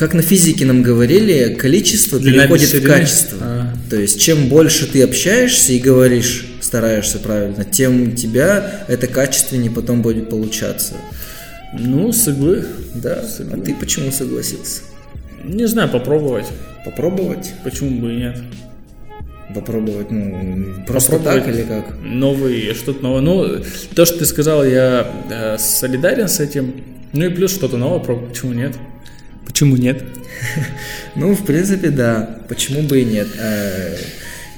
как 0.00 0.14
на 0.14 0.22
физике 0.22 0.64
нам 0.64 0.82
говорили, 0.82 1.52
количество 1.52 2.18
переходит 2.18 2.72
в 2.72 2.86
качество. 2.86 3.36
А. 3.42 3.74
То 3.90 3.96
есть, 3.96 4.18
чем 4.18 4.48
больше 4.48 4.86
ты 4.86 5.02
общаешься 5.02 5.74
и 5.74 5.78
говоришь, 5.78 6.46
стараешься 6.62 7.18
правильно, 7.18 7.66
тем 7.66 8.04
у 8.04 8.10
тебя 8.12 8.86
это 8.88 9.06
качественнее 9.06 9.70
потом 9.70 10.00
будет 10.00 10.30
получаться. 10.30 10.94
Ну, 11.78 12.14
с 12.14 12.26
иглы. 12.28 12.64
Да, 12.94 13.22
а 13.52 13.56
ты 13.58 13.74
почему 13.74 14.10
согласился? 14.10 14.80
Не 15.44 15.66
знаю, 15.66 15.90
попробовать. 15.90 16.46
Попробовать? 16.86 17.52
Почему 17.62 18.00
бы 18.00 18.14
и 18.14 18.16
нет? 18.16 18.38
Попробовать, 19.54 20.10
ну, 20.10 20.82
просто 20.86 21.12
Попробовать. 21.12 21.44
так 21.44 21.54
или 21.54 21.62
как? 21.64 22.00
Новый, 22.02 22.72
что-то 22.72 23.02
новое. 23.02 23.20
Ну, 23.20 23.64
то, 23.94 24.06
что 24.06 24.20
ты 24.20 24.24
сказал, 24.24 24.64
я 24.64 25.06
э, 25.30 25.58
солидарен 25.58 26.28
с 26.28 26.40
этим. 26.40 26.84
Ну 27.12 27.26
и 27.26 27.28
плюс 27.28 27.52
что-то 27.52 27.76
новое. 27.76 28.00
Почему 28.00 28.54
нет? 28.54 28.76
Почему 29.50 29.76
нет? 29.76 30.02
Ну, 31.16 31.34
в 31.34 31.44
принципе, 31.44 31.90
да. 31.90 32.38
Почему 32.48 32.82
бы 32.82 33.00
и 33.00 33.04
нет? 33.04 33.26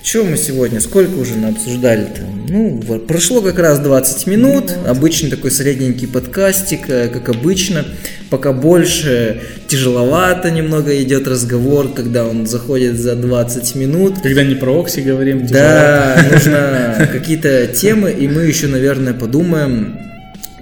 Что 0.02 0.22
мы 0.24 0.36
сегодня, 0.36 0.80
сколько 0.80 1.14
уже 1.14 1.34
обсуждали-то? 1.46 2.22
Ну, 2.48 2.78
прошло 3.08 3.40
как 3.40 3.58
раз 3.58 3.78
20 3.78 4.26
минут, 4.26 4.72
обычный 4.86 5.30
такой 5.30 5.50
средненький 5.50 6.08
подкастик, 6.08 6.90
э, 6.90 7.08
как 7.08 7.28
обычно. 7.28 7.86
Пока 8.28 8.52
больше 8.52 9.40
тяжеловато 9.68 10.50
немного 10.50 11.00
идет 11.02 11.28
разговор, 11.28 11.94
когда 11.94 12.26
он 12.26 12.46
заходит 12.46 12.98
за 12.98 13.14
20 13.14 13.74
минут. 13.76 14.20
Когда 14.22 14.42
не 14.42 14.56
про 14.56 14.80
Окси 14.80 15.00
говорим, 15.00 15.46
тяжеловато. 15.46 16.22
Да, 16.22 16.34
нужно 16.34 17.08
какие-то 17.12 17.68
темы, 17.68 18.10
и 18.10 18.28
мы 18.28 18.42
еще, 18.42 18.66
наверное, 18.66 19.14
подумаем 19.14 19.98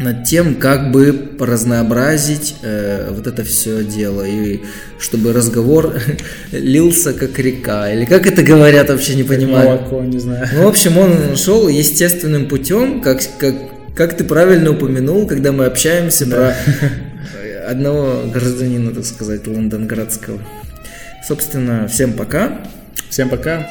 над 0.01 0.25
тем, 0.25 0.55
как 0.55 0.91
бы 0.91 1.33
разнообразить 1.39 2.57
э, 2.63 3.11
вот 3.11 3.27
это 3.27 3.45
все 3.45 3.85
дело, 3.85 4.25
и 4.25 4.61
чтобы 4.99 5.33
разговор 5.33 5.95
лился 6.53 7.13
как 7.13 7.39
река, 7.39 7.93
или 7.93 8.07
как 8.07 8.27
это 8.27 8.43
говорят, 8.43 8.89
вообще 8.89 9.15
не 9.15 9.25
понимаю. 9.25 9.69
Молоко, 9.69 10.03
не 10.03 10.19
знаю. 10.19 10.49
Ну, 10.55 10.65
в 10.65 10.69
общем, 10.69 10.97
он 10.99 11.37
шел 11.37 11.69
естественным 11.69 12.49
путем, 12.49 13.03
как, 13.03 13.21
как, 13.39 13.55
как 13.95 14.17
ты 14.17 14.25
правильно 14.25 14.71
упомянул, 14.71 15.27
когда 15.27 15.53
мы 15.53 15.67
общаемся 15.67 16.27
про 16.27 16.57
одного 17.69 18.23
гражданина, 18.33 18.93
так 18.95 19.05
сказать, 19.05 19.47
лондонградского. 19.47 20.41
Собственно, 21.27 21.87
всем 21.89 22.15
пока. 22.15 22.63
Всем 23.11 23.29
пока. 23.29 23.67